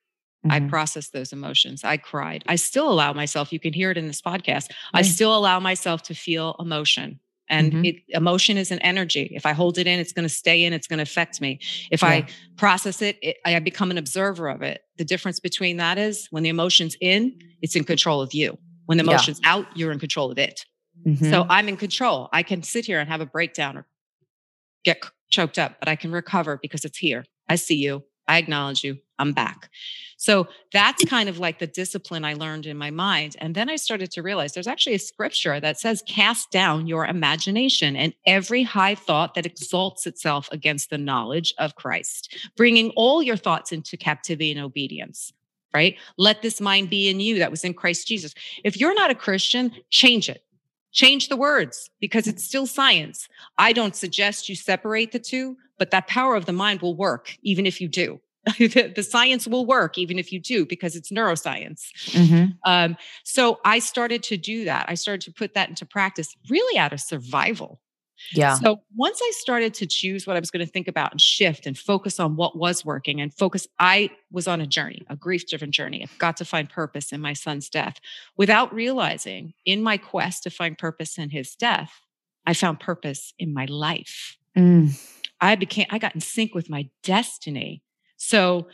[0.49, 0.71] I Mhm.
[0.71, 1.85] processed those emotions.
[1.85, 2.45] I cried.
[2.47, 6.03] I still allow myself, you can hear it in this podcast, I still allow myself
[6.05, 7.21] to feel emotion.
[7.51, 7.85] And Mhm.
[7.85, 9.33] it, emotion is an energy.
[9.35, 11.59] If I hold it in, it's going to stay in, it's going to affect me.
[11.91, 12.27] If I
[12.57, 14.83] process it, it, I become an observer of it.
[14.99, 18.57] The difference between that is when the emotion's in, it's in control of you.
[18.87, 19.11] When the Yeah.
[19.11, 20.65] emotion's out, you're in control of it.
[21.05, 21.47] So Mhm.
[21.51, 22.29] I'm in control.
[22.33, 23.87] I can sit here and have a breakdown or
[24.85, 27.25] get choked up, but I can recover because it's here.
[27.49, 28.05] I see you.
[28.31, 28.97] I acknowledge you.
[29.19, 29.71] I'm back.
[30.17, 33.35] So that's kind of like the discipline I learned in my mind.
[33.41, 37.07] And then I started to realize there's actually a scripture that says, Cast down your
[37.07, 43.21] imagination and every high thought that exalts itself against the knowledge of Christ, bringing all
[43.21, 45.33] your thoughts into captivity and obedience.
[45.75, 45.97] Right?
[46.17, 48.35] Let this mind be in you that was in Christ Jesus.
[48.63, 50.45] If you're not a Christian, change it.
[50.93, 53.29] Change the words because it's still science.
[53.59, 57.37] I don't suggest you separate the two, but that power of the mind will work
[57.43, 58.21] even if you do.
[58.59, 61.83] the, the science will work even if you do because it's neuroscience.
[62.13, 62.57] Mhm.
[62.65, 64.87] Um, so I started to do that.
[64.89, 67.81] I started to put that into practice really out of survival.
[68.33, 68.55] Yeah.
[68.55, 71.67] So once I started to choose what I was going to think about and shift
[71.67, 75.49] and focus on what was working and focus, I was on a journey, a grief
[75.49, 76.03] driven journey.
[76.03, 78.01] I've got to find purpose in my son's death
[78.37, 81.93] without realizing in my quest to find purpose in his death,
[82.47, 84.37] I found purpose in my life.
[84.57, 84.99] Mm.
[85.41, 87.83] I became, I got in sync with my destiny.
[88.17, 88.69] So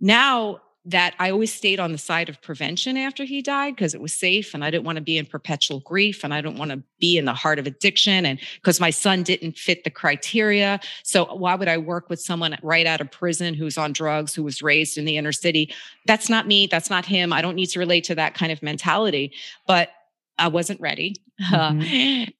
[0.00, 4.00] now that I always stayed on the side of prevention after he died because it
[4.00, 6.70] was safe and I didn't want to be in perpetual grief and I don't want
[6.70, 10.80] to be in the heart of addiction and because my son didn't fit the criteria.
[11.02, 14.42] So why would I work with someone right out of prison who's on drugs, who
[14.42, 15.74] was raised in the inner city?
[16.06, 16.66] That's not me.
[16.66, 17.34] That's not him.
[17.34, 19.34] I don't need to relate to that kind of mentality.
[19.66, 19.90] But
[20.38, 21.16] I wasn't ready.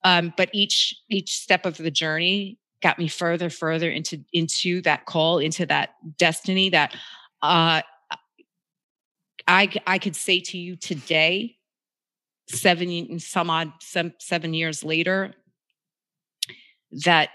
[0.05, 5.05] um, but each each step of the journey got me further, further into into that
[5.05, 6.97] call, into that destiny that
[7.43, 7.83] uh,
[9.49, 11.57] I I could say to you today
[12.49, 15.35] seven some odd seven years later
[17.05, 17.31] that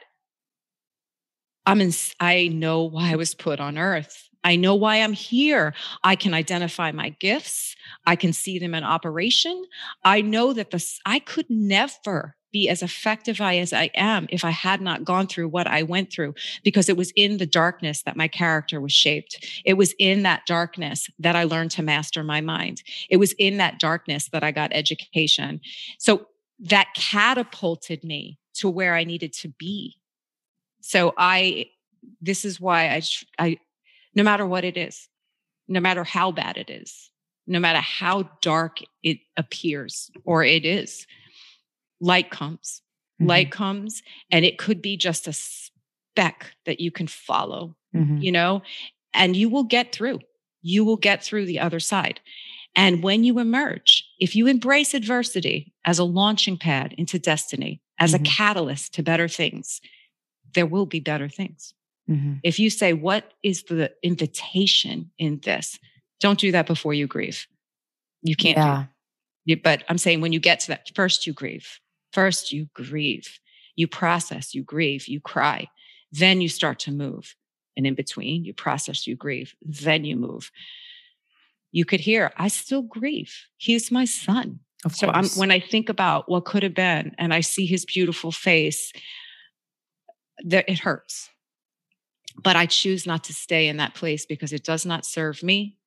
[1.65, 4.29] I'm in, I know why I was put on earth.
[4.43, 5.73] I know why I'm here.
[6.03, 7.75] I can identify my gifts.
[8.05, 9.65] I can see them in operation.
[10.03, 14.51] I know that this, I could never be as effective as I am if I
[14.51, 18.15] had not gone through what I went through, because it was in the darkness that
[18.15, 19.61] my character was shaped.
[19.65, 22.83] It was in that darkness that I learned to master my mind.
[23.09, 25.59] It was in that darkness that I got education.
[25.97, 26.27] So
[26.59, 29.97] that catapulted me to where I needed to be.
[30.81, 31.65] So I,
[32.21, 33.01] this is why I,
[33.39, 33.57] I,
[34.15, 35.09] no matter what it is,
[35.67, 37.09] no matter how bad it is,
[37.47, 41.07] no matter how dark it appears or it is,
[42.03, 42.81] light comes.
[43.19, 43.29] Mm-hmm.
[43.29, 48.17] Light comes, and it could be just a speck that you can follow, mm-hmm.
[48.17, 48.61] you know,
[49.13, 50.19] and you will get through.
[50.61, 52.19] You will get through the other side.
[52.75, 58.13] And when you emerge, if you embrace adversity as a launching pad into destiny, as
[58.13, 58.23] mm-hmm.
[58.23, 59.79] a catalyst to better things,
[60.55, 61.73] there will be better things.
[62.09, 62.35] Mm-hmm.
[62.43, 65.79] If you say, What is the invitation in this?
[66.19, 67.47] Don't do that before you grieve.
[68.23, 68.57] You can't
[69.45, 69.55] yeah.
[69.63, 71.79] But I'm saying when you get to that, first you grieve.
[72.13, 73.39] First, you grieve,
[73.75, 75.67] you process, you grieve, you cry.
[76.11, 77.35] Then you start to move.
[77.75, 80.51] And in between, you process, you grieve, then you move.
[81.71, 83.35] You could hear, I still grieve.
[83.57, 84.59] He's my son.
[84.85, 87.83] Of so I'm, when I think about what could have been and I see his
[87.83, 88.93] beautiful face,
[90.45, 91.29] that it hurts.
[92.43, 95.77] But I choose not to stay in that place because it does not serve me.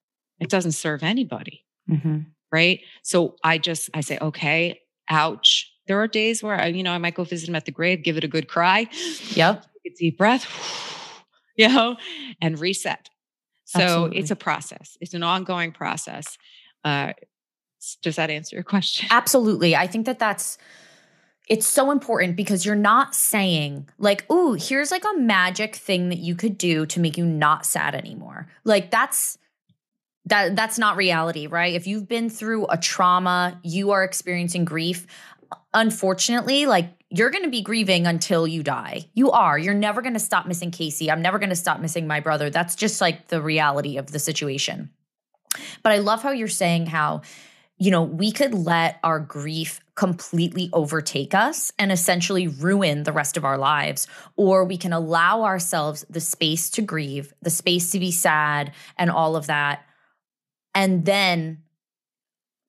[0.41, 1.65] It doesn't serve anybody.
[1.89, 2.19] Mm-hmm.
[2.51, 2.81] Right.
[3.03, 6.99] So I just, I say, okay, ouch there are days where I, you know, I
[6.99, 8.89] might go visit him at the grave, give it a good cry.
[9.31, 9.63] Yep.
[9.63, 10.47] Take a deep breath,
[11.57, 11.97] you know,
[12.41, 13.09] and reset.
[13.65, 14.19] So Absolutely.
[14.19, 14.97] it's a process.
[15.01, 16.39] It's an ongoing process.
[16.85, 17.13] Uh,
[18.03, 19.09] does that answer your question?
[19.13, 19.75] Absolutely.
[19.77, 20.59] I think that that's
[21.49, 26.19] it's so important because you're not saying like, "Ooh, here's like a magic thing that
[26.19, 29.39] you could do to make you not sad anymore." Like that's
[30.27, 31.75] that that's not reality, right?
[31.75, 35.07] If you've been through a trauma, you are experiencing grief
[35.75, 39.09] unfortunately, like you're going to be grieving until you die.
[39.15, 39.59] You are.
[39.59, 41.11] You're never going to stop missing Casey.
[41.11, 42.51] I'm never going to stop missing my brother.
[42.51, 44.91] That's just like the reality of the situation.
[45.83, 47.23] But I love how you're saying how,
[47.79, 53.37] you know, we could let our grief completely overtake us and essentially ruin the rest
[53.37, 54.09] of our lives.
[54.37, 59.11] Or we can allow ourselves the space to grieve, the space to be sad, and
[59.11, 59.85] all of that.
[60.75, 61.63] And then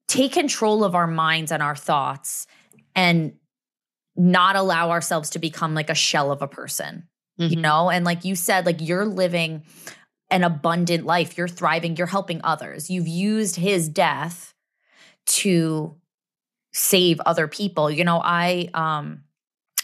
[0.08, 2.48] take control of our minds and our thoughts
[2.98, 3.34] and
[4.18, 7.08] not allow ourselves to become like a shell of a person,
[7.40, 7.54] mm-hmm.
[7.54, 7.90] you know?
[7.90, 9.64] And like you said, like you're living
[10.30, 12.90] an abundant life, you're thriving, you're helping others.
[12.90, 14.54] You've used his death
[15.28, 15.96] to
[16.74, 17.90] save other people.
[17.90, 19.22] You know, I um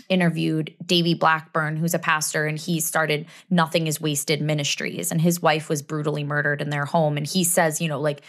[0.09, 5.11] interviewed Davey Blackburn, who's a pastor, and he started Nothing is Wasted Ministries.
[5.11, 7.15] And his wife was brutally murdered in their home.
[7.15, 8.21] And he says, you know, like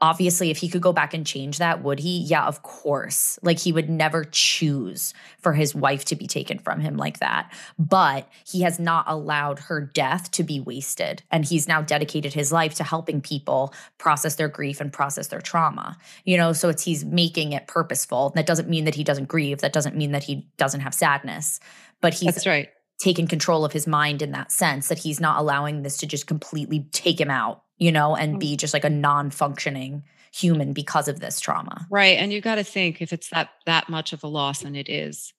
[0.00, 2.18] obviously if he could go back and change that would he?
[2.18, 3.38] Yeah of course.
[3.42, 7.52] Like he would never choose for his wife to be taken from him like that.
[7.78, 11.22] But he has not allowed her death to be wasted.
[11.30, 15.40] And he's now dedicated his life to helping people process their grief and process their
[15.40, 15.96] trauma.
[16.24, 18.30] You know so it's he's making it purposeful.
[18.34, 19.60] That doesn't mean that he doesn't grieve.
[19.60, 21.60] That doesn't mean that he doesn't have sadness.
[22.00, 22.68] But he's That's right.
[22.98, 26.26] taken control of his mind in that sense that he's not allowing this to just
[26.26, 28.40] completely take him out you know, and mm.
[28.40, 30.02] be just like a non-functioning
[30.32, 31.86] human because of this trauma.
[31.90, 32.18] Right.
[32.18, 34.88] And you got to think if it's that that much of a loss and it
[34.88, 35.32] is,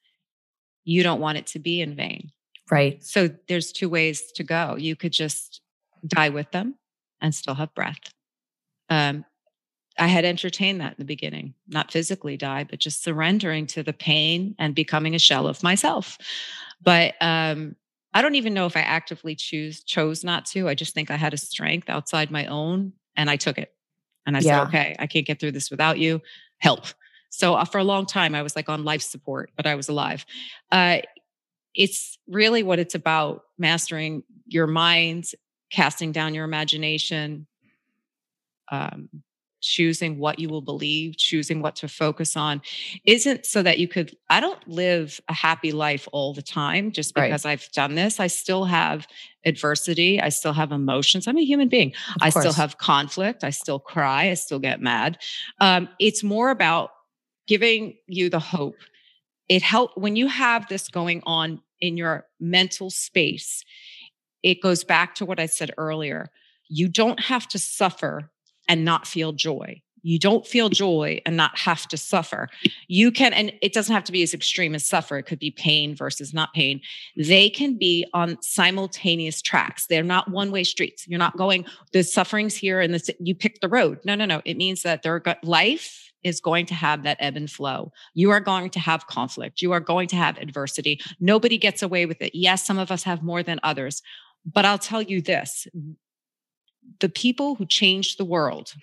[0.84, 2.32] you don't want it to be in vain.
[2.72, 3.04] Right.
[3.04, 4.76] So there's two ways to go.
[4.76, 5.62] You could just
[6.06, 6.76] die with them
[7.22, 8.14] and still have breath.
[8.90, 9.26] Um,
[10.00, 13.94] I had entertained that in the beginning, not physically die, but just surrendering to the
[13.94, 16.18] pain and becoming a shell of myself.
[16.82, 17.76] But um,
[18.14, 20.68] I don't even know if I actively choose chose not to.
[20.68, 23.74] I just think I had a strength outside my own and I took it.
[24.26, 24.60] And I yeah.
[24.60, 26.22] said, okay, I can't get through this without you.
[26.60, 26.86] Help.
[27.30, 29.90] So uh, for a long time, I was like on life support, but I was
[29.90, 30.26] alive.
[30.72, 31.00] Uh,
[31.76, 35.32] it's really what it's about mastering your mind,
[35.70, 37.46] casting down your imagination,
[38.72, 39.10] um,
[39.68, 42.62] choosing what you will believe, choosing what to focus on,
[43.06, 44.16] isn't so that you could.
[44.30, 47.52] I don't live a happy life all the time just because right.
[47.52, 48.20] I've done this.
[48.20, 49.08] I still have
[49.46, 50.22] adversity.
[50.22, 51.28] I still have emotions.
[51.28, 51.94] I'm a human being.
[52.16, 52.44] Of I course.
[52.44, 53.44] still have conflict.
[53.44, 54.30] I still cry.
[54.30, 55.18] I still get mad.
[55.60, 56.92] Um, it's more about
[57.48, 58.76] giving you the hope.
[59.50, 63.64] It help when you have this going on in your mental space.
[64.44, 66.30] It goes back to what I said earlier.
[66.70, 68.30] You don't have to suffer
[68.68, 69.82] and not feel joy.
[70.04, 72.48] You don't feel joy and not have to suffer.
[72.88, 75.18] You can, and it doesn't have to be as extreme as suffer.
[75.18, 76.80] It could be pain versus not pain.
[77.18, 79.88] They can be on simultaneous tracks.
[79.88, 81.08] They're not one way streets.
[81.08, 84.00] You're not going, the suffering's here and this, you pick the road.
[84.06, 84.42] No, no, no.
[84.46, 87.92] It means that their life is going to have that ebb and flow.
[88.14, 89.62] You are going to have conflict.
[89.62, 91.02] You are going to have adversity.
[91.20, 92.34] Nobody gets away with it.
[92.34, 94.02] Yes, some of us have more than others.
[94.46, 95.68] But I'll tell you this
[97.00, 98.74] the people who change the world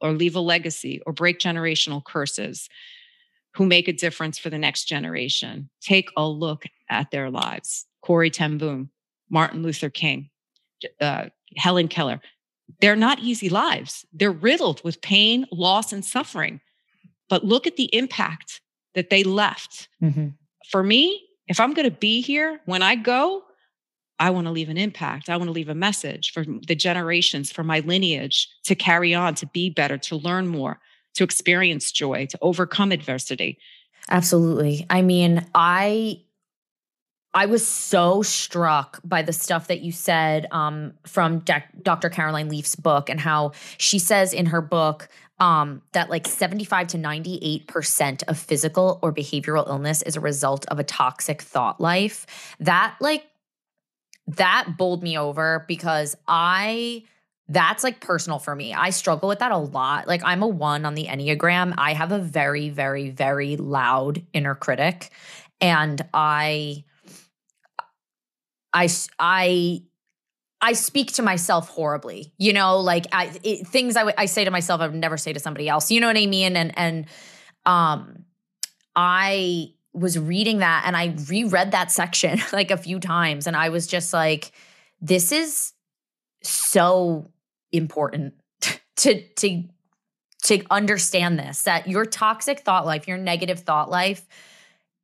[0.00, 2.68] or leave a legacy or break generational curses
[3.54, 5.68] who make a difference for the next generation.
[5.80, 7.86] Take a look at their lives.
[8.02, 8.90] Corrie ten Boom,
[9.28, 10.30] Martin Luther King,
[11.00, 11.26] uh,
[11.56, 12.20] Helen Keller.
[12.80, 14.06] They're not easy lives.
[14.12, 16.60] They're riddled with pain, loss, and suffering.
[17.28, 18.60] But look at the impact
[18.94, 19.88] that they left.
[20.02, 20.28] Mm-hmm.
[20.70, 23.42] For me, if I'm going to be here when I go,
[24.20, 25.28] I want to leave an impact.
[25.28, 29.34] I want to leave a message for the generations, for my lineage to carry on,
[29.36, 30.78] to be better, to learn more,
[31.14, 33.58] to experience joy, to overcome adversity.
[34.10, 34.86] Absolutely.
[34.90, 36.20] I mean, I
[37.32, 42.10] I was so struck by the stuff that you said um, from De- Dr.
[42.10, 45.08] Caroline Leaf's book and how she says in her book
[45.38, 50.78] um, that like 75 to 98% of physical or behavioral illness is a result of
[50.78, 52.56] a toxic thought life.
[52.58, 53.29] That like
[54.36, 57.04] that bowled me over because I
[57.48, 58.72] that's like personal for me.
[58.72, 60.06] I struggle with that a lot.
[60.06, 61.74] Like I'm a 1 on the Enneagram.
[61.76, 65.10] I have a very very very loud inner critic
[65.60, 66.84] and I
[68.72, 69.82] I I
[70.62, 72.32] I speak to myself horribly.
[72.38, 75.32] You know, like I it, things I, I say to myself I would never say
[75.32, 75.90] to somebody else.
[75.90, 76.56] You know what I mean?
[76.56, 77.06] And and
[77.66, 78.24] um
[78.94, 83.70] I was reading that and I reread that section like a few times and I
[83.70, 84.52] was just like
[85.00, 85.72] this is
[86.42, 87.30] so
[87.72, 88.34] important
[88.96, 89.64] to to
[90.42, 94.26] to understand this that your toxic thought life, your negative thought life,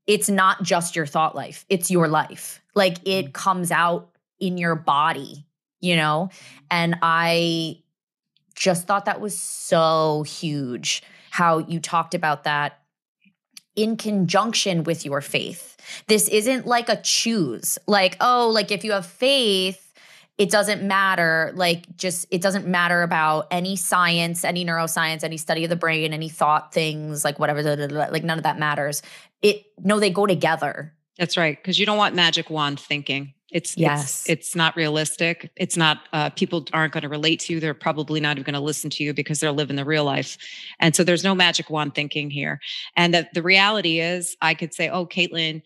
[0.06, 2.62] it's not just your thought life, it's your life.
[2.74, 3.32] Like it mm.
[3.32, 5.46] comes out in your body,
[5.80, 6.30] you know?
[6.70, 7.82] And I
[8.54, 12.80] just thought that was so huge how you talked about that
[13.76, 15.76] in conjunction with your faith.
[16.08, 19.82] This isn't like a choose, like, oh, like if you have faith,
[20.38, 21.52] it doesn't matter.
[21.54, 26.12] Like, just it doesn't matter about any science, any neuroscience, any study of the brain,
[26.12, 29.02] any thought things, like whatever, blah, blah, blah, like none of that matters.
[29.42, 30.92] It, no, they go together.
[31.18, 31.62] That's right.
[31.62, 33.32] Cause you don't want magic wand thinking.
[33.52, 34.22] It's yes.
[34.22, 35.50] It's, it's not realistic.
[35.56, 36.00] It's not.
[36.12, 37.60] Uh, people aren't going to relate to you.
[37.60, 40.36] They're probably not even going to listen to you because they're living the real life.
[40.80, 42.60] And so there's no magic wand thinking here.
[42.96, 45.62] And the the reality is, I could say, "Oh, Caitlin,"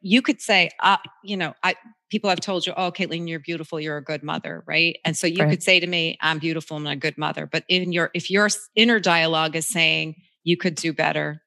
[0.00, 1.74] you could say, uh, "You know, I."
[2.08, 3.78] People have told you, "Oh, Caitlin, you're beautiful.
[3.78, 4.98] You're a good mother," right?
[5.04, 5.50] And so you right.
[5.50, 6.78] could say to me, "I'm beautiful.
[6.78, 10.76] I'm a good mother." But in your if your inner dialogue is saying you could
[10.76, 11.41] do better,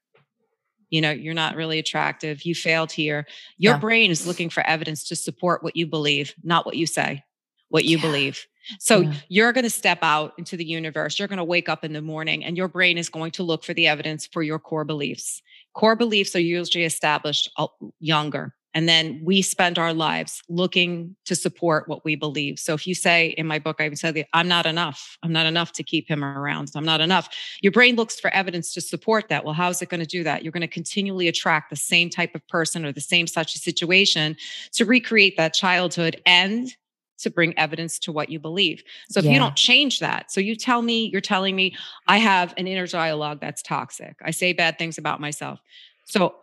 [0.89, 3.25] you know you're not really attractive you failed here
[3.57, 3.79] your yeah.
[3.79, 7.23] brain is looking for evidence to support what you believe not what you say
[7.69, 8.01] what you yeah.
[8.01, 8.45] believe
[8.79, 9.13] so yeah.
[9.29, 12.01] you're going to step out into the universe you're going to wake up in the
[12.01, 15.41] morning and your brain is going to look for the evidence for your core beliefs
[15.73, 17.67] core beliefs are usually established uh,
[17.99, 22.59] younger and then we spend our lives looking to support what we believe.
[22.59, 25.17] So if you say in my book, I even said, I'm not enough.
[25.23, 26.71] I'm not enough to keep him around.
[26.75, 27.29] I'm not enough.
[27.61, 29.45] Your brain looks for evidence to support that.
[29.45, 30.43] Well, how is it going to do that?
[30.43, 33.59] You're going to continually attract the same type of person or the same such a
[33.59, 34.35] situation
[34.73, 36.75] to recreate that childhood and
[37.19, 38.83] to bring evidence to what you believe.
[39.09, 39.31] So if yeah.
[39.31, 41.77] you don't change that, so you tell me, you're telling me
[42.09, 44.17] I have an inner dialogue that's toxic.
[44.21, 45.61] I say bad things about myself.
[46.03, 46.35] So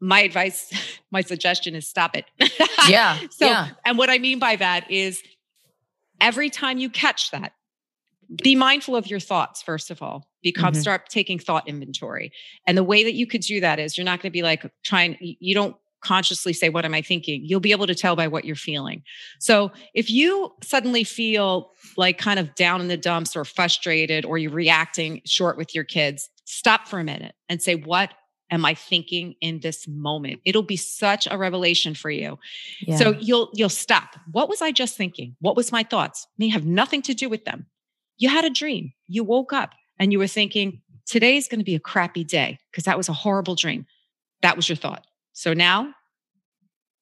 [0.00, 0.72] my advice,
[1.10, 2.24] my suggestion is stop it.
[2.88, 3.18] Yeah.
[3.30, 3.68] so, yeah.
[3.84, 5.22] and what I mean by that is
[6.18, 7.52] every time you catch that,
[8.42, 10.26] be mindful of your thoughts, first of all.
[10.42, 10.80] Become mm-hmm.
[10.80, 12.32] start taking thought inventory.
[12.66, 14.64] And the way that you could do that is you're not going to be like
[14.82, 17.42] trying, you don't consciously say, What am I thinking?
[17.44, 19.02] You'll be able to tell by what you're feeling.
[19.38, 24.38] So if you suddenly feel like kind of down in the dumps or frustrated or
[24.38, 28.14] you're reacting short with your kids, stop for a minute and say, What
[28.50, 30.40] am I thinking in this moment?
[30.44, 32.38] It'll be such a revelation for you.
[32.80, 32.96] Yeah.
[32.96, 34.16] So you'll you'll stop.
[34.30, 35.36] What was I just thinking?
[35.40, 36.26] What was my thoughts?
[36.38, 37.66] May have nothing to do with them.
[38.18, 38.92] You had a dream.
[39.06, 42.58] You woke up and you were thinking, today is going to be a crappy day
[42.70, 43.86] because that was a horrible dream.
[44.42, 45.06] That was your thought.
[45.32, 45.94] So now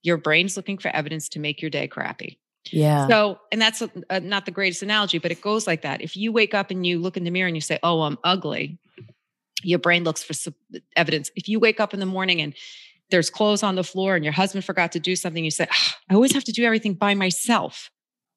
[0.03, 2.39] your brain's looking for evidence to make your day crappy.
[2.71, 3.09] Yeah.
[3.09, 6.03] So, and that's a, a, not the greatest analogy, but it goes like that.
[6.03, 8.19] If you wake up and you look in the mirror and you say, "Oh, I'm
[8.25, 8.79] ugly,"
[9.63, 10.53] your brain looks for
[10.97, 11.31] evidence.
[11.37, 12.55] If you wake up in the morning and
[13.11, 15.93] there's clothes on the floor and your husband forgot to do something, you say, oh,
[16.11, 17.91] I always have to do everything by myself.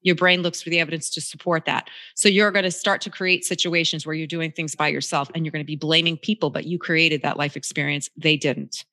[0.03, 1.89] Your brain looks for the evidence to support that.
[2.15, 5.45] So you're going to start to create situations where you're doing things by yourself and
[5.45, 8.09] you're going to be blaming people, but you created that life experience.
[8.17, 8.83] They didn't.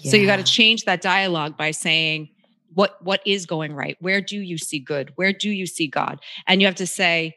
[0.00, 0.10] Yeah.
[0.10, 2.28] So you got to change that dialogue by saying,
[2.74, 3.96] what what is going right?
[4.00, 5.12] Where do you see good?
[5.16, 6.20] Where do you see God?
[6.46, 7.34] And you have to say,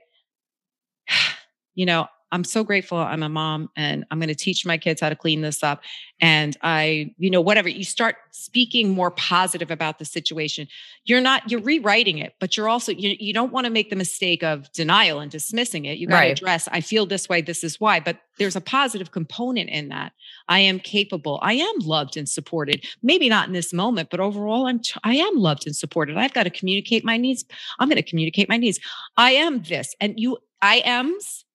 [1.73, 5.01] you know, I'm so grateful I'm a mom and I'm going to teach my kids
[5.01, 5.81] how to clean this up.
[6.19, 10.67] And I, you know, whatever, you start speaking more positive about the situation.
[11.05, 13.95] You're not, you're rewriting it, but you're also, you, you don't want to make the
[13.95, 15.97] mistake of denial and dismissing it.
[15.97, 16.31] You got to right.
[16.31, 17.99] address, I feel this way, this is why.
[17.99, 20.13] But there's a positive component in that.
[20.47, 21.39] I am capable.
[21.41, 22.85] I am loved and supported.
[23.03, 26.17] Maybe not in this moment, but overall, I'm, t- I am loved and supported.
[26.17, 27.45] I've got to communicate my needs.
[27.79, 28.79] I'm going to communicate my needs.
[29.17, 29.95] I am this.
[29.99, 31.45] And you, I am's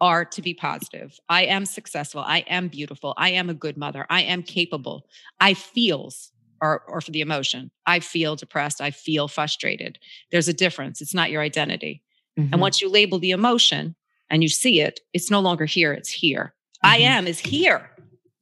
[0.00, 1.18] are to be positive.
[1.28, 2.22] I am successful.
[2.26, 3.14] I am beautiful.
[3.16, 4.06] I am a good mother.
[4.10, 5.06] I am capable.
[5.40, 7.70] I feels or, or for the emotion.
[7.86, 8.80] I feel depressed.
[8.80, 9.98] I feel frustrated.
[10.30, 11.00] There's a difference.
[11.00, 12.02] It's not your identity.
[12.38, 12.52] Mm-hmm.
[12.52, 13.94] And once you label the emotion
[14.30, 16.54] and you see it, it's no longer here, it's here.
[16.84, 16.86] Mm-hmm.
[16.86, 17.90] I am is here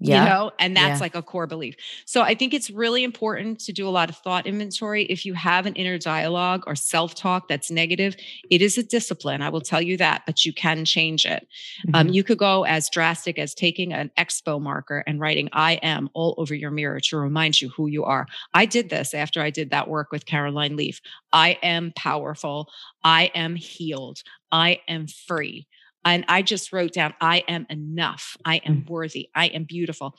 [0.03, 0.25] yeah.
[0.25, 1.05] you know and that's yeah.
[1.05, 1.77] like a core belief.
[2.05, 5.05] So i think it's really important to do a lot of thought inventory.
[5.05, 8.17] If you have an inner dialogue or self-talk that's negative
[8.51, 11.47] it is a discipline i will tell you that but you can change it.
[11.89, 11.95] Um, mm-hmm.
[11.95, 16.09] um, you could go as drastic as taking an expo marker and writing i am
[16.15, 18.27] all over your mirror to remind you who you are.
[18.55, 21.01] I did this after i did that work with caroline leaf.
[21.33, 22.69] I am powerful.
[23.05, 24.23] I am healed.
[24.51, 25.67] I am free
[26.05, 28.37] and I just wrote down, I am enough.
[28.45, 28.89] I am mm.
[28.89, 29.29] worthy.
[29.35, 30.17] I am beautiful.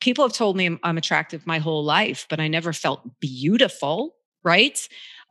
[0.00, 4.14] People have told me I'm, I'm attractive my whole life, but I never felt beautiful,
[4.44, 4.78] right?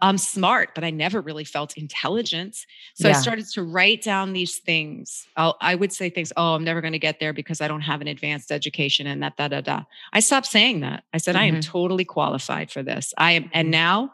[0.01, 2.57] I'm smart, but I never really felt intelligent.
[2.95, 3.15] So yeah.
[3.15, 5.27] I started to write down these things.
[5.37, 7.81] I'll, i would say things, oh, I'm never going to get there because I don't
[7.81, 9.83] have an advanced education and that, da, da, da.
[10.11, 11.03] I stopped saying that.
[11.13, 11.41] I said, mm-hmm.
[11.41, 11.71] I am mm-hmm.
[11.71, 13.13] totally qualified for this.
[13.17, 13.71] I am, and mm-hmm.
[13.71, 14.13] now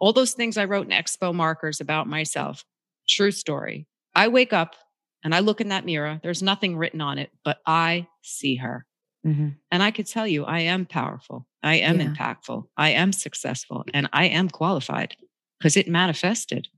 [0.00, 2.64] all those things I wrote in expo markers about myself,
[3.08, 3.86] true story.
[4.16, 4.74] I wake up
[5.22, 6.18] and I look in that mirror.
[6.22, 8.86] There's nothing written on it, but I see her.
[9.26, 9.48] Mm-hmm.
[9.70, 11.46] And I could tell you, I am powerful.
[11.62, 12.06] I am yeah.
[12.06, 12.64] impactful.
[12.76, 15.16] I am successful and I am qualified
[15.58, 16.68] because it manifested.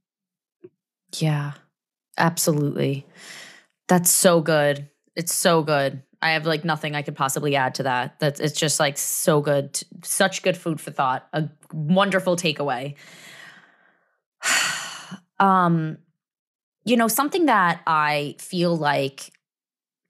[1.17, 1.53] Yeah,
[2.17, 3.07] absolutely.
[3.87, 4.89] That's so good.
[5.15, 6.03] It's so good.
[6.21, 8.19] I have like nothing I could possibly add to that.
[8.19, 9.81] That's it's just like so good.
[10.03, 11.29] Such good food for thought.
[11.33, 12.97] A wonderful takeaway.
[15.39, 15.99] um
[16.89, 19.31] you know, something that I feel like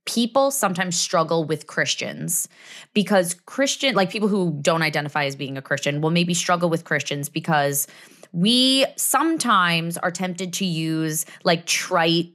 [0.06, 2.48] people sometimes struggle with Christians
[2.94, 6.84] because Christian, like people who don't identify as being a Christian, will maybe struggle with
[6.84, 7.88] Christians because
[8.32, 12.32] we sometimes are tempted to use like trite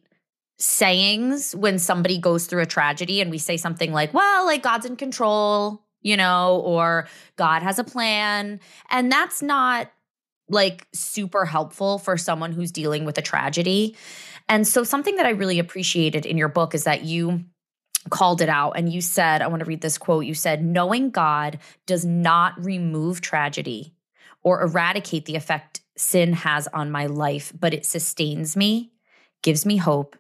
[0.60, 4.86] sayings when somebody goes through a tragedy and we say something like, well, like God's
[4.86, 8.60] in control, you know, or God has a plan.
[8.90, 9.90] And that's not
[10.50, 13.96] like super helpful for someone who's dealing with a tragedy.
[14.50, 17.46] And so, something that I really appreciated in your book is that you
[18.10, 20.26] called it out and you said, I want to read this quote.
[20.26, 23.94] You said, knowing God does not remove tragedy
[24.42, 28.92] or eradicate the effect sin has on my life, but it sustains me,
[29.42, 30.18] gives me hope,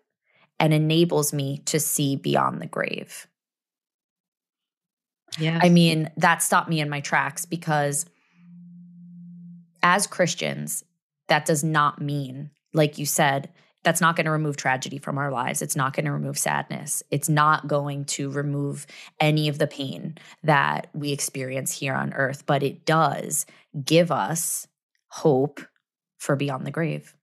[0.60, 3.28] and enables me to see beyond the grave.
[5.40, 5.60] Yeah.
[5.62, 8.06] I mean, that stopped me in my tracks because
[9.82, 10.84] as Christians,
[11.28, 13.50] that does not mean, like you said,
[13.84, 15.62] that's not going to remove tragedy from our lives.
[15.62, 17.04] It's not going to remove sadness.
[17.12, 18.88] It's not going to remove
[19.20, 23.46] any of the pain that we experience here on earth, but it does
[23.84, 24.68] give us
[25.10, 25.62] hope
[26.18, 27.14] for beyond the grave.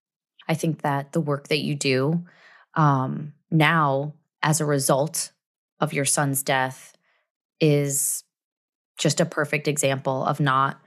[0.49, 2.25] I think that the work that you do
[2.75, 5.33] um, now, as a result
[5.81, 6.97] of your son's death,
[7.61, 8.25] is
[8.99, 10.81] just a perfect example of not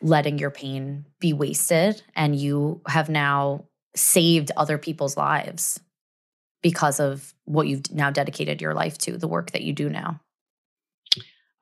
[0.00, 2.02] letting your pain be wasted.
[2.16, 3.64] And you have now
[3.96, 5.80] saved other people's lives
[6.62, 10.20] because of what you've now dedicated your life to, the work that you do now?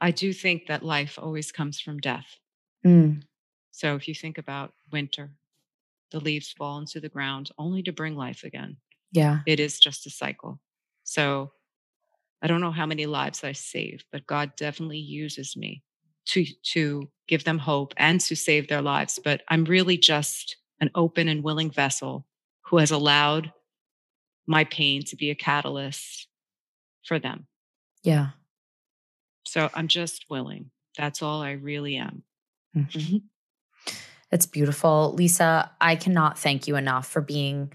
[0.01, 2.39] I do think that life always comes from death.
[2.85, 3.23] Mm.
[3.71, 5.31] So if you think about winter,
[6.11, 8.77] the leaves fall into the ground only to bring life again.
[9.13, 9.41] Yeah.
[9.47, 10.61] It is just a cycle.
[11.05, 11.53] So
[12.43, 15.83] I don't know how many lives I saved, but God definitely uses me
[16.27, 19.19] to to give them hope and to save their lives.
[19.23, 22.27] But I'm really just an open and willing vessel
[22.63, 23.53] who has allowed
[24.47, 26.27] my pain to be a catalyst
[27.05, 27.47] for them.
[28.03, 28.31] Yeah.
[29.45, 30.71] So I'm just willing.
[30.99, 32.25] That's all I really am.
[32.77, 32.99] Mm-hmm.
[32.99, 33.17] mm-hmm.
[34.33, 35.13] It's beautiful.
[35.13, 37.71] Lisa, I cannot thank you enough for being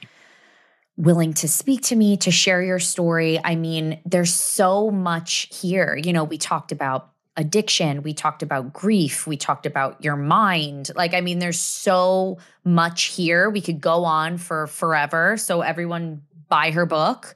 [0.97, 3.39] willing to speak to me, to share your story.
[3.43, 5.95] I mean, there's so much here.
[5.95, 10.91] You know, we talked about addiction, we talked about grief, we talked about your mind.
[10.95, 13.49] Like, I mean, there's so much here.
[13.49, 15.37] We could go on for forever.
[15.37, 17.35] So, everyone buy her book.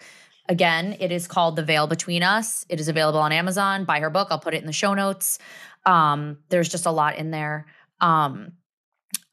[0.49, 2.65] Again, it is called The Veil Between Us.
[2.67, 3.85] It is available on Amazon.
[3.85, 4.27] Buy her book.
[4.31, 5.39] I'll put it in the show notes.
[5.85, 7.67] Um, there's just a lot in there.
[8.01, 8.53] Um,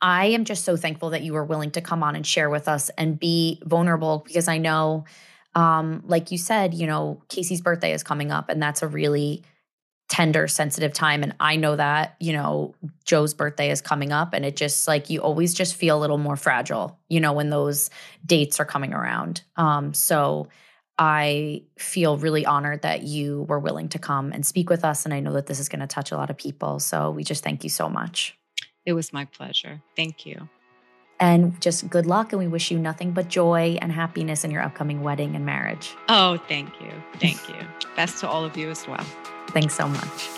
[0.00, 2.68] I am just so thankful that you were willing to come on and share with
[2.68, 5.04] us and be vulnerable because I know,
[5.54, 9.42] um, like you said, you know, Casey's birthday is coming up and that's a really
[10.08, 11.22] tender, sensitive time.
[11.22, 12.74] And I know that, you know,
[13.04, 16.18] Joe's birthday is coming up and it just like you always just feel a little
[16.18, 17.90] more fragile, you know, when those
[18.24, 19.42] dates are coming around.
[19.56, 20.48] Um, so
[20.98, 25.04] I feel really honored that you were willing to come and speak with us.
[25.04, 26.80] And I know that this is going to touch a lot of people.
[26.80, 28.36] So we just thank you so much.
[28.86, 29.82] It was my pleasure.
[29.94, 30.48] Thank you.
[31.20, 32.32] And just good luck.
[32.32, 35.94] And we wish you nothing but joy and happiness in your upcoming wedding and marriage.
[36.08, 36.92] Oh, thank you.
[37.16, 37.56] Thank you.
[37.94, 39.04] Best to all of you as well.
[39.48, 40.28] Thanks so much.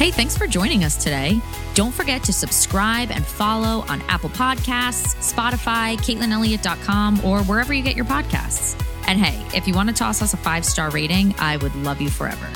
[0.00, 1.42] Hey, thanks for joining us today.
[1.74, 7.96] Don't forget to subscribe and follow on Apple Podcasts, Spotify, CaitlinElliott.com, or wherever you get
[7.96, 8.82] your podcasts.
[9.06, 12.00] And hey, if you want to toss us a five star rating, I would love
[12.00, 12.48] you forever.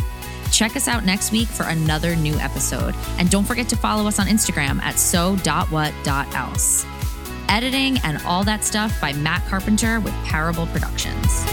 [0.52, 2.94] Check us out next week for another new episode.
[3.18, 6.86] And don't forget to follow us on Instagram at so.what.else.
[7.48, 11.44] Editing and all that stuff by Matt Carpenter with Parable Productions.